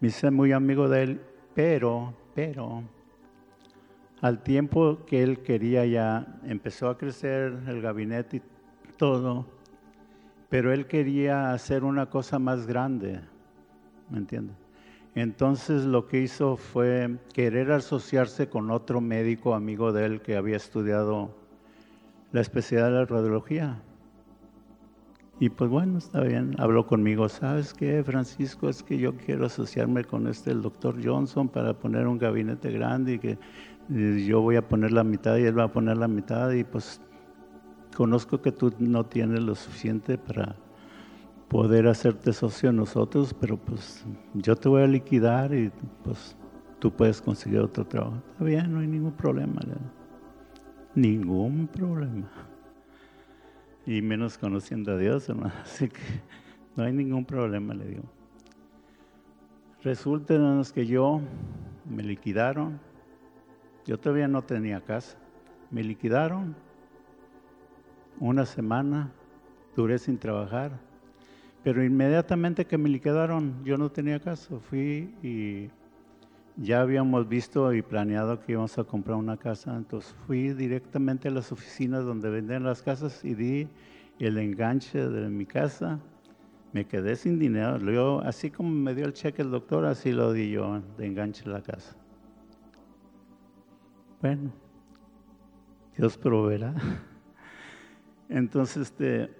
me 0.00 0.08
hice 0.08 0.30
muy 0.30 0.52
amigo 0.52 0.88
de 0.88 1.02
él, 1.02 1.20
pero, 1.54 2.14
pero, 2.34 2.82
al 4.20 4.42
tiempo 4.42 5.00
que 5.06 5.22
él 5.22 5.40
quería 5.40 5.84
ya, 5.84 6.38
empezó 6.44 6.88
a 6.88 6.96
crecer 6.96 7.58
el 7.66 7.82
gabinete 7.82 8.38
y 8.38 8.42
todo, 8.96 9.46
pero 10.48 10.72
él 10.72 10.86
quería 10.86 11.52
hacer 11.52 11.84
una 11.84 12.06
cosa 12.06 12.38
más 12.38 12.66
grande, 12.66 13.20
¿me 14.08 14.18
entiendes? 14.18 14.56
Entonces 15.20 15.84
lo 15.84 16.06
que 16.06 16.20
hizo 16.20 16.56
fue 16.56 17.16
querer 17.32 17.72
asociarse 17.72 18.48
con 18.48 18.70
otro 18.70 19.00
médico 19.00 19.54
amigo 19.54 19.92
de 19.92 20.06
él 20.06 20.20
que 20.20 20.36
había 20.36 20.56
estudiado 20.56 21.34
la 22.32 22.40
especialidad 22.40 22.90
de 22.90 22.94
la 22.94 23.04
radiología. 23.04 23.82
Y 25.40 25.50
pues 25.50 25.70
bueno, 25.70 25.98
está 25.98 26.20
bien, 26.20 26.56
habló 26.58 26.86
conmigo, 26.86 27.28
¿sabes 27.28 27.72
qué, 27.72 28.02
Francisco? 28.02 28.68
Es 28.68 28.82
que 28.82 28.98
yo 28.98 29.16
quiero 29.16 29.46
asociarme 29.46 30.04
con 30.04 30.26
este, 30.26 30.50
el 30.50 30.62
doctor 30.62 30.96
Johnson, 31.02 31.48
para 31.48 31.74
poner 31.74 32.08
un 32.08 32.18
gabinete 32.18 32.70
grande 32.72 33.14
y 33.14 33.18
que 33.18 33.38
yo 33.88 34.40
voy 34.40 34.56
a 34.56 34.66
poner 34.66 34.92
la 34.92 35.04
mitad 35.04 35.36
y 35.36 35.44
él 35.44 35.58
va 35.58 35.64
a 35.64 35.72
poner 35.72 35.96
la 35.96 36.08
mitad 36.08 36.50
y 36.50 36.64
pues 36.64 37.00
conozco 37.96 38.42
que 38.42 38.52
tú 38.52 38.72
no 38.78 39.06
tienes 39.06 39.40
lo 39.40 39.54
suficiente 39.54 40.18
para 40.18 40.56
poder 41.48 41.88
hacerte 41.88 42.32
socio 42.32 42.72
nosotros, 42.72 43.34
pero 43.34 43.56
pues 43.56 44.04
yo 44.34 44.54
te 44.54 44.68
voy 44.68 44.82
a 44.82 44.86
liquidar 44.86 45.54
y 45.54 45.72
pues 46.04 46.36
tú 46.78 46.92
puedes 46.92 47.22
conseguir 47.22 47.60
otro 47.60 47.86
trabajo. 47.86 48.22
Está 48.32 48.44
bien, 48.44 48.72
no 48.72 48.80
hay 48.80 48.86
ningún 48.86 49.12
problema. 49.12 49.60
Ningún 50.94 51.66
problema. 51.66 52.30
Y 53.86 54.02
menos 54.02 54.36
conociendo 54.36 54.92
a 54.92 54.98
Dios, 54.98 55.28
hermano. 55.28 55.54
Así 55.62 55.88
que 55.88 56.02
no 56.76 56.84
hay 56.84 56.92
ningún 56.92 57.24
problema, 57.24 57.74
le 57.74 57.86
digo. 57.86 58.04
Resulta, 59.82 60.34
hermanos, 60.34 60.72
que 60.72 60.86
yo 60.86 61.20
me 61.88 62.02
liquidaron. 62.02 62.78
Yo 63.86 63.98
todavía 63.98 64.28
no 64.28 64.42
tenía 64.42 64.82
casa. 64.82 65.16
Me 65.70 65.82
liquidaron 65.82 66.54
una 68.20 68.44
semana, 68.44 69.12
duré 69.74 69.98
sin 69.98 70.18
trabajar 70.18 70.87
Pero 71.64 71.84
inmediatamente 71.84 72.64
que 72.64 72.78
me 72.78 72.88
liquidaron, 72.88 73.64
yo 73.64 73.76
no 73.76 73.90
tenía 73.90 74.20
caso. 74.20 74.60
Fui 74.60 75.14
y 75.22 75.70
ya 76.56 76.80
habíamos 76.80 77.28
visto 77.28 77.72
y 77.72 77.82
planeado 77.82 78.40
que 78.40 78.52
íbamos 78.52 78.78
a 78.78 78.84
comprar 78.84 79.16
una 79.16 79.36
casa. 79.36 79.76
Entonces 79.76 80.14
fui 80.26 80.52
directamente 80.52 81.28
a 81.28 81.30
las 81.30 81.52
oficinas 81.52 82.04
donde 82.04 82.30
venden 82.30 82.64
las 82.64 82.82
casas 82.82 83.24
y 83.24 83.34
di 83.34 83.68
el 84.18 84.38
enganche 84.38 85.08
de 85.08 85.28
mi 85.28 85.46
casa. 85.46 86.00
Me 86.72 86.86
quedé 86.86 87.16
sin 87.16 87.38
dinero. 87.38 88.20
Así 88.20 88.50
como 88.50 88.70
me 88.70 88.94
dio 88.94 89.06
el 89.06 89.12
cheque 89.12 89.42
el 89.42 89.50
doctor, 89.50 89.84
así 89.84 90.12
lo 90.12 90.32
di 90.32 90.50
yo 90.50 90.80
de 90.96 91.06
enganche 91.06 91.48
la 91.48 91.62
casa. 91.62 91.96
Bueno, 94.20 94.52
Dios 95.96 96.18
proveerá. 96.18 96.74
Entonces, 98.28 98.82
este, 98.82 99.30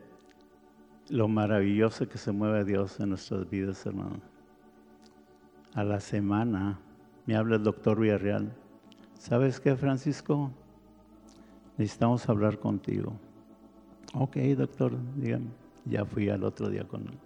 lo 1.11 1.29
maravilloso 1.29 2.09
que 2.09 2.19
se 2.19 2.33
mueve 2.33 2.65
Dios 2.65 2.99
en 3.01 3.11
nuestras 3.11 3.49
vidas, 3.49 3.85
hermano. 3.87 4.21
A 5.75 5.85
la 5.85 6.01
semana 6.01 6.79
me 7.27 7.37
habla 7.37 7.57
el 7.57 7.63
doctor 7.63 8.01
Villarreal. 8.01 8.53
¿Sabes 9.15 9.61
qué, 9.61 9.77
Francisco? 9.77 10.51
Necesitamos 11.77 12.29
hablar 12.29 12.59
contigo. 12.59 13.13
Ok, 14.15 14.37
doctor, 14.57 14.93
dígame. 15.17 15.47
Ya 15.85 16.05
fui 16.05 16.29
al 16.29 16.45
otro 16.45 16.69
día 16.69 16.85
con 16.85 17.03
él. 17.03 17.19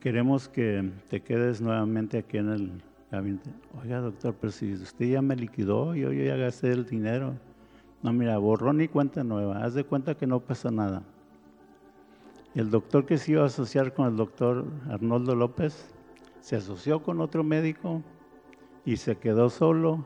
Queremos 0.00 0.48
que 0.48 0.90
te 1.08 1.20
quedes 1.20 1.60
nuevamente 1.60 2.18
aquí 2.18 2.38
en 2.38 2.48
el 2.48 2.72
gabinete. 3.10 3.50
Oiga, 3.82 4.00
doctor, 4.00 4.34
pero 4.40 4.50
si 4.50 4.72
usted 4.72 5.06
ya 5.06 5.22
me 5.22 5.36
liquidó, 5.36 5.94
yo, 5.94 6.12
yo 6.12 6.24
ya 6.24 6.36
gasté 6.36 6.72
el 6.72 6.86
dinero. 6.86 7.34
No, 8.02 8.12
mira, 8.12 8.38
borrón 8.38 8.80
y 8.80 8.88
cuenta 8.88 9.22
nueva. 9.24 9.62
Haz 9.62 9.74
de 9.74 9.84
cuenta 9.84 10.14
que 10.14 10.26
no 10.26 10.40
pasa 10.40 10.70
nada. 10.70 11.02
El 12.54 12.70
doctor 12.70 13.06
que 13.06 13.16
se 13.16 13.32
iba 13.32 13.42
a 13.42 13.46
asociar 13.46 13.94
con 13.94 14.08
el 14.08 14.16
doctor 14.16 14.64
Arnoldo 14.88 15.36
López 15.36 15.94
se 16.40 16.56
asoció 16.56 17.00
con 17.00 17.20
otro 17.20 17.44
médico 17.44 18.02
y 18.84 18.96
se 18.96 19.16
quedó 19.16 19.50
solo 19.50 20.04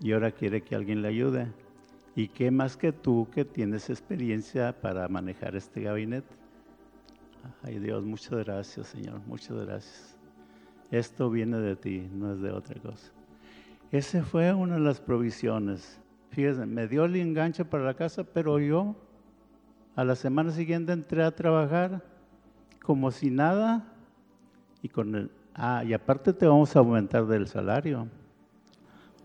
y 0.00 0.12
ahora 0.12 0.30
quiere 0.30 0.62
que 0.62 0.74
alguien 0.74 1.02
le 1.02 1.08
ayude. 1.08 1.52
¿Y 2.16 2.28
qué 2.28 2.50
más 2.50 2.78
que 2.78 2.92
tú 2.92 3.28
que 3.30 3.44
tienes 3.44 3.90
experiencia 3.90 4.80
para 4.80 5.08
manejar 5.08 5.56
este 5.56 5.82
gabinete? 5.82 6.34
Ay 7.62 7.78
Dios, 7.78 8.02
muchas 8.02 8.44
gracias 8.44 8.86
Señor, 8.86 9.20
muchas 9.26 9.58
gracias. 9.58 10.16
Esto 10.90 11.28
viene 11.28 11.58
de 11.58 11.76
ti, 11.76 12.08
no 12.10 12.32
es 12.32 12.40
de 12.40 12.50
otra 12.50 12.80
cosa. 12.80 13.12
Esa 13.90 14.24
fue 14.24 14.54
una 14.54 14.76
de 14.76 14.80
las 14.80 15.00
provisiones. 15.00 16.00
Fíjense, 16.30 16.64
me 16.64 16.88
dio 16.88 17.04
el 17.04 17.16
enganche 17.16 17.64
para 17.64 17.84
la 17.84 17.94
casa, 17.94 18.24
pero 18.24 18.58
yo 18.58 18.96
a 19.96 20.04
la 20.04 20.16
semana 20.16 20.50
siguiente 20.50 20.92
entré 20.92 21.22
a 21.22 21.34
trabajar 21.34 22.02
como 22.82 23.10
si 23.10 23.30
nada 23.30 23.84
y 24.82 24.88
con 24.88 25.14
el, 25.14 25.30
ah, 25.54 25.84
y 25.84 25.92
aparte 25.92 26.32
te 26.32 26.46
vamos 26.46 26.74
a 26.74 26.80
aumentar 26.80 27.26
del 27.26 27.46
salario. 27.46 28.08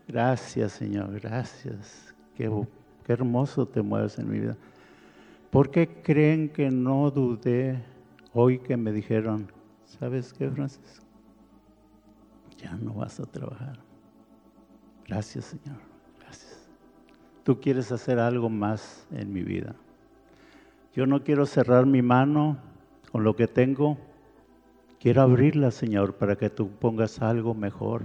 Gracias, 0.06 0.72
Señor, 0.72 1.20
gracias. 1.20 2.14
Qué, 2.34 2.50
qué 3.04 3.12
hermoso 3.12 3.66
te 3.66 3.82
mueves 3.82 4.18
en 4.18 4.30
mi 4.30 4.40
vida. 4.40 4.56
¿Por 5.50 5.70
qué 5.70 5.88
creen 6.02 6.48
que 6.48 6.70
no 6.70 7.10
dudé 7.10 7.82
hoy 8.32 8.58
que 8.58 8.76
me 8.76 8.92
dijeron, 8.92 9.50
¿sabes 9.84 10.32
qué, 10.32 10.48
Francisco? 10.48 11.04
Ya 12.58 12.74
no 12.76 12.94
vas 12.94 13.18
a 13.20 13.26
trabajar. 13.26 13.78
Gracias, 15.06 15.46
Señor. 15.46 15.78
Tú 17.42 17.58
quieres 17.58 17.90
hacer 17.90 18.18
algo 18.18 18.48
más 18.48 19.06
en 19.10 19.32
mi 19.32 19.42
vida. 19.42 19.74
Yo 20.94 21.06
no 21.06 21.22
quiero 21.22 21.46
cerrar 21.46 21.86
mi 21.86 22.02
mano 22.02 22.58
con 23.12 23.22
lo 23.22 23.36
que 23.36 23.46
tengo. 23.46 23.96
Quiero 24.98 25.22
abrirla, 25.22 25.70
Señor, 25.70 26.14
para 26.14 26.36
que 26.36 26.50
tú 26.50 26.68
pongas 26.68 27.22
algo 27.22 27.54
mejor 27.54 28.02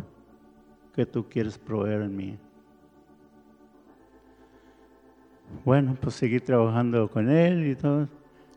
que 0.93 1.05
tú 1.05 1.25
quieres 1.27 1.57
proveer 1.57 2.03
en 2.03 2.15
mí. 2.15 2.37
Bueno, 5.63 5.97
pues 5.99 6.15
seguí 6.15 6.39
trabajando 6.39 7.09
con 7.09 7.29
él 7.29 7.67
y 7.67 7.75
todo. 7.75 8.07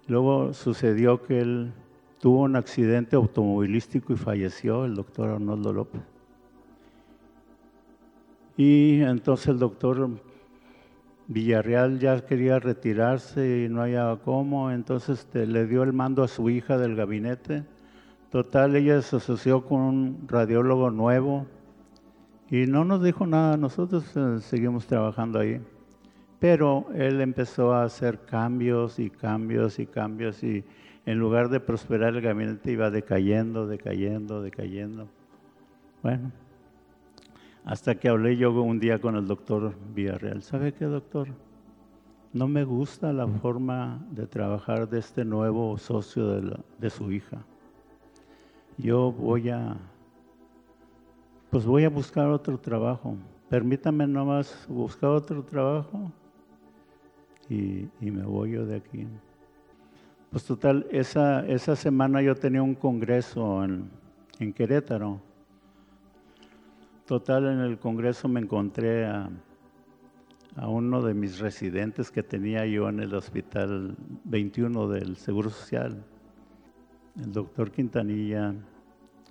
Luego 0.06 0.52
sucedió 0.52 1.22
que 1.22 1.40
él 1.40 1.72
tuvo 2.18 2.42
un 2.42 2.56
accidente 2.56 3.16
automovilístico 3.16 4.12
y 4.12 4.16
falleció, 4.16 4.84
el 4.84 4.94
doctor 4.94 5.30
Arnoldo 5.30 5.72
López. 5.72 6.00
Y 8.56 9.00
entonces 9.02 9.48
el 9.48 9.58
doctor 9.58 10.10
Villarreal 11.28 11.98
ya 11.98 12.24
quería 12.24 12.58
retirarse 12.58 13.64
y 13.64 13.68
no 13.68 13.82
había 13.82 14.18
cómo, 14.24 14.70
entonces 14.70 15.20
este, 15.20 15.46
le 15.46 15.66
dio 15.66 15.82
el 15.82 15.92
mando 15.92 16.22
a 16.22 16.28
su 16.28 16.48
hija 16.48 16.78
del 16.78 16.96
gabinete. 16.96 17.64
Total, 18.30 18.74
ella 18.74 19.02
se 19.02 19.16
asoció 19.16 19.64
con 19.66 19.80
un 19.80 20.24
radiólogo 20.26 20.90
nuevo 20.90 21.46
y 22.50 22.66
no 22.66 22.84
nos 22.86 23.02
dijo 23.02 23.26
nada, 23.26 23.58
nosotros 23.58 24.10
eh, 24.16 24.38
seguimos 24.40 24.86
trabajando 24.86 25.38
ahí. 25.38 25.60
Pero 26.40 26.86
él 26.94 27.20
empezó 27.20 27.74
a 27.74 27.84
hacer 27.84 28.20
cambios 28.20 28.98
y 28.98 29.10
cambios 29.10 29.78
y 29.78 29.86
cambios 29.86 30.42
y 30.42 30.64
en 31.04 31.18
lugar 31.18 31.50
de 31.50 31.60
prosperar 31.60 32.14
el 32.14 32.22
gabinete 32.22 32.72
iba 32.72 32.90
decayendo, 32.90 33.66
decayendo, 33.66 34.40
decayendo. 34.40 35.08
Bueno, 36.02 36.32
hasta 37.68 37.96
que 37.96 38.08
hablé 38.08 38.34
yo 38.38 38.50
un 38.62 38.80
día 38.80 38.98
con 38.98 39.14
el 39.14 39.26
doctor 39.26 39.74
Villarreal. 39.94 40.42
¿Sabe 40.42 40.72
qué, 40.72 40.86
doctor? 40.86 41.28
No 42.32 42.48
me 42.48 42.64
gusta 42.64 43.12
la 43.12 43.28
forma 43.28 44.02
de 44.10 44.26
trabajar 44.26 44.88
de 44.88 45.00
este 45.00 45.22
nuevo 45.22 45.76
socio 45.76 46.28
de, 46.28 46.58
de 46.78 46.88
su 46.88 47.12
hija. 47.12 47.44
Yo 48.78 49.12
voy 49.12 49.50
a, 49.50 49.76
pues 51.50 51.66
voy 51.66 51.84
a 51.84 51.90
buscar 51.90 52.28
otro 52.28 52.58
trabajo. 52.58 53.16
Permítame 53.50 54.06
nomás 54.06 54.64
buscar 54.66 55.10
otro 55.10 55.44
trabajo 55.44 56.10
y, 57.50 57.86
y, 58.00 58.10
me 58.10 58.22
voy 58.22 58.52
yo 58.52 58.64
de 58.64 58.76
aquí. 58.76 59.06
Pues 60.30 60.42
total, 60.44 60.86
esa, 60.90 61.46
esa 61.46 61.76
semana 61.76 62.22
yo 62.22 62.34
tenía 62.34 62.62
un 62.62 62.74
congreso 62.74 63.62
en, 63.62 63.90
en 64.38 64.54
Querétaro 64.54 65.27
Total, 67.08 67.46
en 67.46 67.60
el 67.60 67.78
Congreso 67.78 68.28
me 68.28 68.38
encontré 68.38 69.06
a, 69.06 69.30
uno 70.66 71.00
de 71.00 71.14
mis 71.14 71.38
residentes 71.38 72.10
que 72.10 72.22
tenía 72.22 72.66
yo 72.66 72.86
en 72.86 73.00
el 73.00 73.14
Hospital 73.14 73.96
21 74.24 74.88
del 74.88 75.16
Seguro 75.16 75.48
Social. 75.48 76.04
El 77.18 77.32
doctor 77.32 77.70
Quintanilla 77.70 78.54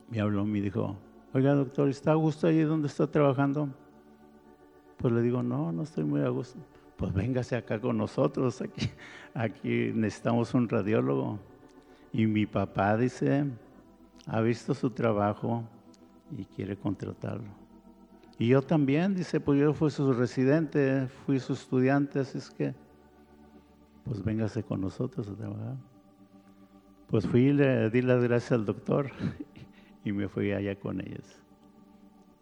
me 0.09 0.19
habló, 0.19 0.43
me 0.43 0.59
dijo, 0.59 0.95
oiga 1.35 1.53
doctor, 1.53 1.87
¿está 1.89 2.13
a 2.13 2.15
gusto 2.15 2.47
ahí 2.47 2.61
donde 2.61 2.87
está 2.87 3.05
trabajando? 3.05 3.69
Pues 4.97 5.13
le 5.13 5.21
digo, 5.21 5.43
no, 5.43 5.71
no 5.71 5.83
estoy 5.83 6.03
muy 6.03 6.21
a 6.21 6.29
gusto. 6.29 6.57
Pues 6.95 7.13
véngase 7.13 7.55
acá 7.57 7.79
con 7.79 7.95
nosotros, 7.95 8.59
aquí, 8.59 8.89
aquí 9.35 9.91
necesitamos 9.93 10.51
un 10.55 10.67
radiólogo. 10.67 11.37
Y 12.11 12.25
mi 12.25 12.47
papá 12.47 12.97
dice, 12.97 13.45
ha 14.25 14.41
visto 14.41 14.73
su 14.73 14.89
trabajo 14.89 15.63
y 16.35 16.43
quiere 16.43 16.75
contratarlo. 16.75 17.66
Y 18.39 18.47
yo 18.49 18.61
también, 18.61 19.15
dice, 19.15 19.39
pues 19.39 19.59
yo 19.59 19.73
fui 19.73 19.89
su 19.89 20.13
residente, 20.13 21.07
fui 21.25 21.39
su 21.39 21.53
estudiante, 21.53 22.19
así 22.19 22.37
es 22.37 22.51
que, 22.51 22.75
pues 24.03 24.23
véngase 24.23 24.63
con 24.63 24.81
nosotros 24.81 25.27
a 25.27 25.35
trabajar. 25.35 25.75
Pues 27.07 27.25
fui 27.25 27.47
y 27.47 27.53
le 27.53 27.89
di 27.89 28.01
las 28.01 28.23
gracias 28.23 28.51
al 28.51 28.65
doctor 28.65 29.09
y 30.03 30.11
me 30.11 30.27
fui 30.27 30.51
allá 30.51 30.75
con 30.75 31.01
ellos. 31.01 31.41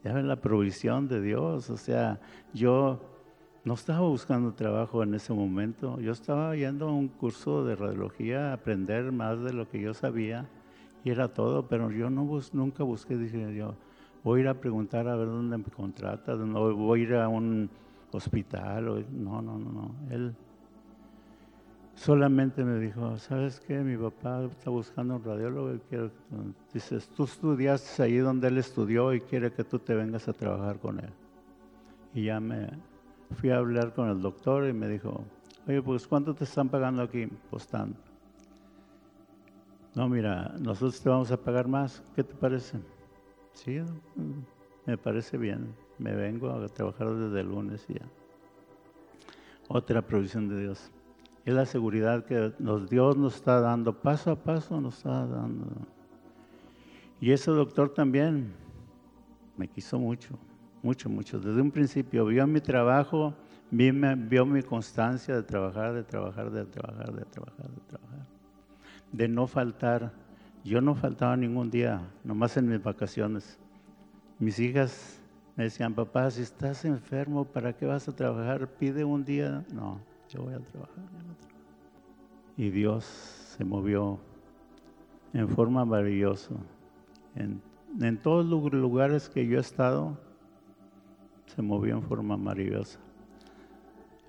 Ya 0.04 0.14
ven 0.14 0.28
la 0.28 0.42
provisión 0.42 1.08
de 1.08 1.22
Dios, 1.22 1.70
o 1.70 1.78
sea, 1.78 2.20
yo 2.54 3.00
no 3.64 3.74
estaba 3.74 4.02
buscando 4.02 4.54
trabajo 4.54 5.02
en 5.02 5.16
ese 5.16 5.34
momento, 5.34 6.00
yo 6.00 6.12
estaba 6.12 6.56
yendo 6.56 6.90
a 6.90 6.94
un 6.94 7.08
curso 7.08 7.64
de 7.64 7.76
radiología 7.76 8.54
aprender 8.54 9.12
más 9.12 9.42
de 9.42 9.54
lo 9.54 9.68
que 9.70 9.82
yo 9.82 9.94
sabía 9.94 10.48
y 11.04 11.10
era 11.10 11.30
todo, 11.30 11.68
pero 11.68 11.90
yo 11.90 12.10
no 12.10 12.28
nunca 12.54 12.84
busqué, 12.84 13.18
dije 13.18 13.56
yo, 13.56 13.76
voy 14.26 14.40
a 14.40 14.42
ir 14.42 14.48
a 14.50 14.56
preguntar 14.56 15.08
a 15.08 15.16
ver 15.16 15.28
dónde 15.28 15.56
me 15.60 15.66
contrata, 15.66 16.36
no 16.36 16.76
voy 16.76 17.00
a 17.00 17.04
ir 17.04 17.14
a 17.14 17.30
un 17.30 17.70
hospital, 18.12 19.06
no, 19.12 19.40
no, 19.40 19.60
no, 19.60 19.72
no. 19.72 19.96
Él 20.10 20.34
solamente 21.94 22.66
me 22.66 22.80
dijo, 22.80 23.20
¿sabes 23.20 23.60
qué? 23.60 23.78
Mi 23.82 23.96
papá 23.96 24.44
está 24.46 24.72
buscando 24.72 25.18
un 25.18 25.24
radiólogo 25.24 25.76
y 25.76 25.80
quiero, 25.88 26.10
dices, 26.74 27.08
tú 27.10 27.26
estudiaste 27.26 28.02
ahí 28.02 28.18
donde 28.18 28.48
él 28.48 28.58
estudió 28.58 29.14
y 29.14 29.22
quiere 29.22 29.52
que 29.54 29.64
tú 29.64 29.78
te 29.78 29.94
vengas 29.94 30.28
a 30.28 30.34
trabajar 30.34 30.80
con 30.80 31.00
él. 31.00 31.14
Y 32.16 32.24
ya 32.26 32.40
me 32.40 32.68
fui 33.40 33.52
a 33.52 33.58
hablar 33.58 33.94
con 33.94 34.10
el 34.10 34.20
doctor 34.22 34.68
y 34.68 34.74
me 34.74 34.90
dijo, 34.90 35.24
oye, 35.68 35.84
pues 35.84 36.08
¿cuánto 36.08 36.34
te 36.34 36.46
están 36.46 36.68
pagando 36.68 37.04
aquí? 37.04 37.28
Pues 37.52 37.68
tanto. 37.68 38.00
No, 39.94 40.10
mira, 40.10 40.56
nosotros 40.60 41.00
te 41.00 41.10
vamos 41.10 41.32
a 41.32 41.38
pagar 41.38 41.68
más, 41.68 42.02
¿qué 42.16 42.24
te 42.24 42.34
parece? 42.34 42.80
Sí, 43.56 43.82
me 44.86 44.98
parece 44.98 45.38
bien. 45.38 45.74
Me 45.98 46.14
vengo 46.14 46.52
a 46.52 46.68
trabajar 46.68 47.10
desde 47.16 47.40
el 47.40 47.48
lunes 47.48 47.86
y 47.90 47.96
ya. 47.96 48.06
Otra 49.68 50.02
provisión 50.04 50.48
de 50.48 50.62
Dios. 50.62 50.92
Es 51.46 51.54
la 51.54 51.66
seguridad 51.66 52.26
que 52.26 52.54
Dios 52.90 53.18
nos 53.18 53.36
está 53.36 53.60
dando, 53.62 53.94
paso 53.94 54.32
a 54.32 54.36
paso 54.36 54.80
nos 54.80 54.98
está 54.98 55.26
dando. 55.26 55.66
Y 57.20 57.32
ese 57.32 57.52
doctor 57.52 57.94
también 57.94 58.54
me 59.58 59.68
quiso 59.68 59.98
mucho, 59.98 60.38
mucho, 60.84 61.10
mucho. 61.10 61.40
Desde 61.40 61.62
un 61.62 61.72
principio 61.72 62.26
vio 62.26 62.46
mi 62.46 62.62
trabajo, 62.62 63.34
vio 63.72 64.46
mi 64.46 64.62
constancia 64.64 65.36
de 65.36 65.44
trabajar, 65.44 65.94
de 65.94 66.04
trabajar, 66.04 66.52
de 66.52 66.66
trabajar, 66.66 67.14
de 67.14 67.26
trabajar, 67.26 67.70
de 67.70 67.82
trabajar. 67.88 68.26
De 69.12 69.28
no 69.28 69.48
faltar. 69.48 70.25
Yo 70.66 70.82
no 70.82 70.96
faltaba 70.96 71.38
ningún 71.38 71.70
día, 71.70 72.02
nomás 72.24 72.58
en 72.58 72.68
mis 72.68 72.82
vacaciones. 72.82 73.60
Mis 74.40 74.58
hijas 74.58 75.22
me 75.56 75.66
decían, 75.66 75.94
papá, 75.94 76.32
si 76.32 76.42
estás 76.42 76.86
enfermo, 76.86 77.46
¿para 77.46 77.72
qué 77.74 77.86
vas 77.86 78.08
a 78.10 78.16
trabajar? 78.16 78.68
Pide 78.68 79.06
un 79.06 79.24
día. 79.24 79.64
No, 79.72 80.02
yo 80.28 80.42
voy 80.42 80.56
a 80.56 80.60
trabajar. 80.60 81.04
Y 82.58 82.72
Dios 82.72 83.06
se 83.06 83.64
movió 83.64 84.20
en 85.34 85.48
forma 85.50 85.86
maravillosa. 85.86 86.56
En, 87.36 87.62
en 88.02 88.18
todos 88.18 88.44
los 88.44 88.74
lugares 88.74 89.30
que 89.30 89.46
yo 89.46 89.60
he 89.60 89.62
estado, 89.62 90.18
se 91.46 91.62
movió 91.62 91.94
en 91.94 92.02
forma 92.02 92.38
maravillosa. 92.38 93.05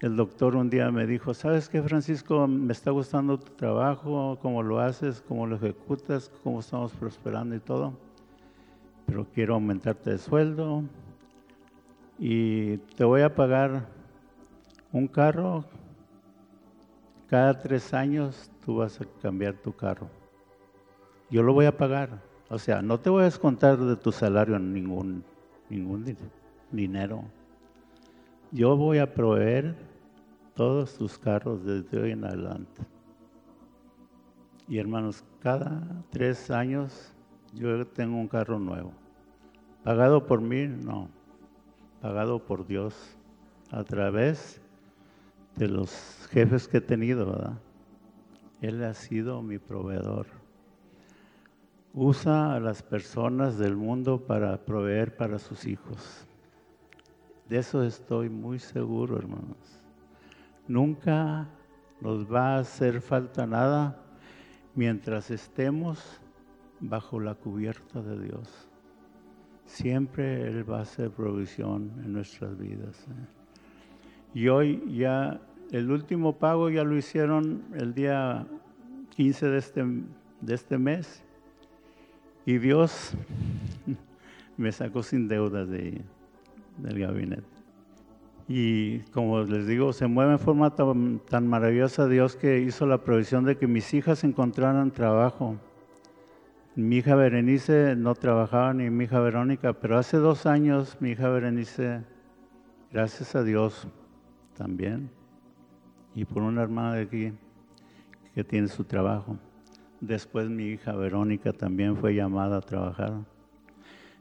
El 0.01 0.15
doctor 0.17 0.57
un 0.57 0.69
día 0.69 0.91
me 0.91 1.07
dijo, 1.07 1.33
¿sabes 1.33 1.71
qué, 1.71 1.83
Francisco? 1.83 2.47
Me 2.47 2.73
está 2.73 2.91
gustando 2.91 3.39
tu 3.39 3.53
trabajo, 3.53 4.39
cómo 4.43 4.63
lo 4.63 4.79
haces, 4.79 5.23
cómo 5.27 5.47
lo 5.47 5.57
ejecutas, 5.57 6.31
cómo 6.45 6.61
estamos 6.61 6.93
prosperando 6.93 7.55
y 7.55 7.61
todo, 7.61 7.95
pero 9.07 9.27
quiero 9.33 9.55
aumentarte 9.55 10.11
de 10.11 10.19
sueldo, 10.19 10.85
y 12.19 12.79
te 12.97 13.05
voy 13.05 13.23
a 13.23 13.35
pagar 13.35 13.87
un 14.93 15.07
carro. 15.07 15.65
Cada 17.29 17.59
tres 17.61 17.93
años 17.93 18.51
tú 18.65 18.77
vas 18.77 19.01
a 19.01 19.05
cambiar 19.21 19.55
tu 19.55 19.73
carro. 19.75 20.09
Yo 21.31 21.43
lo 21.43 21.53
voy 21.53 21.67
a 21.67 21.77
pagar. 21.77 22.21
O 22.49 22.59
sea, 22.59 22.81
no 22.81 23.01
te 23.01 23.11
voy 23.11 23.23
a 23.23 23.25
descontar 23.25 23.77
de 23.79 23.97
tu 23.97 24.13
salario 24.13 24.59
ningún, 24.59 25.25
ningún 25.69 26.17
dinero. 26.71 27.25
Yo 28.53 28.77
voy 28.77 28.99
a 28.99 29.13
proveer 29.13 29.75
todos 30.57 30.99
tus 30.99 31.17
carros 31.17 31.65
desde 31.65 32.01
hoy 32.01 32.11
en 32.11 32.25
adelante. 32.25 32.83
Y 34.67 34.79
hermanos, 34.79 35.23
cada 35.39 36.03
tres 36.11 36.51
años 36.51 37.15
yo 37.55 37.87
tengo 37.87 38.17
un 38.17 38.27
carro 38.27 38.59
nuevo. 38.59 38.93
¿Pagado 39.85 40.27
por 40.27 40.41
mí? 40.41 40.67
No 40.67 41.09
pagado 42.07 42.39
por 42.39 42.67
Dios 42.67 42.95
a 43.73 43.83
través 43.83 44.61
de 45.57 45.67
los 45.67 46.29
jefes 46.31 46.69
que 46.69 46.77
he 46.79 46.81
tenido, 46.81 47.27
¿verdad? 47.27 47.59
Él 48.61 48.85
ha 48.85 48.95
sido 48.95 49.43
mi 49.43 49.59
proveedor. 49.59 50.27
Usa 51.93 52.55
a 52.55 52.61
las 52.61 52.83
personas 52.83 53.59
del 53.59 53.75
mundo 53.75 54.25
para 54.25 54.57
proveer 54.65 55.17
para 55.17 55.41
sus 55.41 55.67
hijos. 55.67 56.27
De 57.49 57.59
eso 57.59 57.83
estoy 57.83 58.29
muy 58.29 58.59
seguro, 58.59 59.19
hermanos. 59.19 59.83
Nunca 60.69 61.49
nos 62.01 62.31
va 62.33 62.57
a 62.57 62.59
hacer 62.59 63.01
falta 63.01 63.47
nada 63.47 64.03
mientras 64.75 65.31
estemos 65.31 66.21
bajo 66.81 67.21
la 67.21 67.35
cubierta 67.35 68.03
de 68.03 68.21
Dios 68.21 68.69
siempre 69.67 70.49
Él 70.49 70.69
va 70.69 70.79
a 70.79 70.83
hacer 70.83 71.11
provisión 71.11 71.93
en 72.05 72.13
nuestras 72.13 72.57
vidas. 72.57 73.05
¿eh? 73.09 73.27
Y 74.35 74.49
hoy 74.49 74.83
ya 74.97 75.41
el 75.71 75.91
último 75.91 76.39
pago 76.39 76.71
ya 76.71 76.85
lo 76.85 76.97
hicieron 76.97 77.65
el 77.75 77.93
día 77.93 78.47
15 79.17 79.47
de 79.47 79.59
este, 79.59 79.85
de 80.41 80.55
este 80.55 80.79
mes 80.79 81.23
y 82.47 82.59
Dios 82.59 83.13
me 84.57 84.73
sacó 84.73 85.03
sin 85.03 85.29
deudas 85.29 85.69
de, 85.69 86.01
del 86.79 86.99
gabinete. 87.01 87.56
Y 88.49 89.01
como 89.13 89.43
les 89.43 89.67
digo, 89.67 89.93
se 89.93 90.07
mueve 90.07 90.33
en 90.33 90.39
forma 90.39 90.75
tan, 90.75 91.49
maravillosa 91.49 92.07
Dios 92.07 92.37
que 92.37 92.61
hizo 92.61 92.87
la 92.87 93.03
provisión 93.03 93.45
de 93.45 93.57
que 93.57 93.67
mis 93.67 93.93
hijas 93.93 94.23
encontraran 94.25 94.93
trabajo 94.93 95.57
mi 96.77 96.97
hija 96.97 97.15
Berenice 97.15 97.97
no 97.97 98.15
trabajaba 98.15 98.75
ni 98.75 98.91
mi 98.91 99.05
hija 99.05 99.19
Verónica, 99.19 99.73
pero 99.73 99.97
hace 99.97 100.19
dos 100.19 100.45
años 100.45 100.99
mi 101.01 101.13
hija 101.13 101.31
Berenice, 101.31 102.03
gracias 102.93 103.35
a 103.35 103.43
Dios, 103.43 103.89
también, 104.55 105.11
y 106.15 106.27
por 106.27 106.43
una 106.43 106.63
hermana 106.63 106.97
de 106.97 107.03
aquí 107.03 107.33
que 108.35 108.45
tiene 108.45 108.69
su 108.69 108.85
trabajo. 108.85 109.39
Después 110.03 110.51
mi 110.51 110.65
hija 110.65 110.93
Verónica 110.93 111.55
también 111.55 111.97
fue 111.97 112.15
llamada 112.15 112.59
a 112.59 112.61
trabajar. 112.61 113.25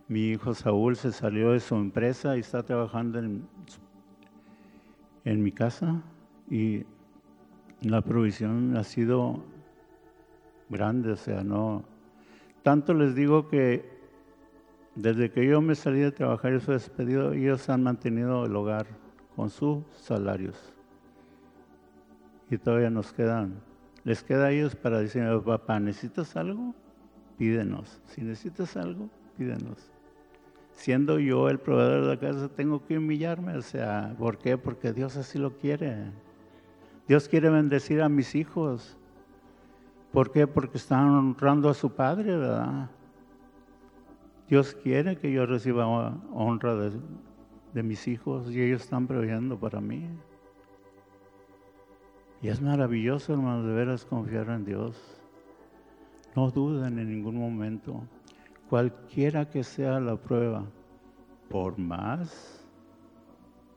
Mi 0.08 0.30
hijo 0.30 0.54
Saúl 0.54 0.96
se 0.96 1.12
salió 1.12 1.52
de 1.52 1.60
su 1.60 1.76
empresa 1.76 2.38
y 2.38 2.40
está 2.40 2.64
trabajando 2.64 3.20
en, 3.20 3.46
en 5.26 5.44
mi 5.44 5.52
casa 5.52 6.02
y 6.50 6.86
la 7.82 8.02
provisión 8.02 8.78
ha 8.78 8.84
sido 8.84 9.44
grande, 10.70 11.12
o 11.12 11.16
sea, 11.16 11.44
no, 11.44 11.84
tanto 12.64 12.94
les 12.94 13.14
digo 13.16 13.48
que 13.50 13.96
desde 14.96 15.30
que 15.30 15.46
yo 15.46 15.62
me 15.62 15.76
salí 15.76 16.00
de 16.00 16.12
trabajar 16.12 16.54
y 16.54 16.60
fui 16.60 16.76
despedido, 16.76 17.34
ellos 17.34 17.70
han 17.70 17.84
mantenido 17.84 18.46
el 18.46 18.56
hogar 18.56 18.88
con 19.36 19.50
sus 19.50 19.84
salarios. 19.92 20.74
Y 22.50 22.58
todavía 22.58 22.90
nos 22.90 23.12
quedan, 23.12 23.56
les 24.04 24.24
queda 24.24 24.46
a 24.46 24.52
ellos 24.52 24.76
para 24.76 25.00
decirme, 25.00 25.38
papá, 25.42 25.80
¿necesitas 25.80 26.36
algo? 26.36 26.74
Pídenos. 27.38 28.02
Si 28.06 28.22
necesitas 28.22 28.78
algo, 28.78 29.10
pídenos. 29.38 29.92
Siendo 30.76 31.20
yo 31.20 31.50
el 31.50 31.60
proveedor 31.60 32.04
de 32.04 32.08
la 32.10 32.20
casa, 32.20 32.50
tengo 32.50 32.86
que 32.86 32.98
humillarme. 32.98 33.58
O 33.58 33.62
sea, 33.62 34.14
¿por 34.20 34.38
qué? 34.38 34.58
Porque 34.58 34.94
Dios 34.94 35.18
así 35.18 35.40
lo 35.40 35.58
quiere. 35.58 36.12
Dios 37.08 37.28
quiere 37.28 37.50
bendecir 37.50 38.02
a 38.02 38.10
mis 38.10 38.36
hijos. 38.36 38.98
¿Por 40.12 40.32
qué? 40.32 40.48
Porque 40.48 40.78
están 40.78 41.10
honrando 41.10 41.70
a 41.70 41.74
su 41.74 41.92
padre, 41.92 42.38
¿verdad? 42.38 42.90
Dios 44.48 44.76
quiere 44.76 45.18
que 45.18 45.32
yo 45.32 45.46
reciba 45.46 45.88
honra 46.32 46.76
de, 47.74 47.84
mis 47.84 48.08
hijos 48.08 48.50
y 48.52 48.62
ellos 48.62 48.84
están 48.84 49.08
proveyendo 49.08 49.60
para 49.60 49.82
mí. 49.82 50.08
Y 52.42 52.50
es 52.50 52.62
maravilloso, 52.62 53.34
hermano, 53.34 53.64
de 53.64 53.74
veras 53.74 54.06
confiar 54.06 54.50
en 54.50 54.66
Dios. 54.66 55.20
No 56.36 56.52
duden 56.52 57.00
en 57.00 57.10
ningún 57.10 57.36
momento. 57.36 58.04
Cualquiera 58.70 59.49
que 59.49 59.63
sea 59.63 59.99
la 59.99 60.16
prueba, 60.16 60.66
por 61.49 61.78
más 61.78 62.66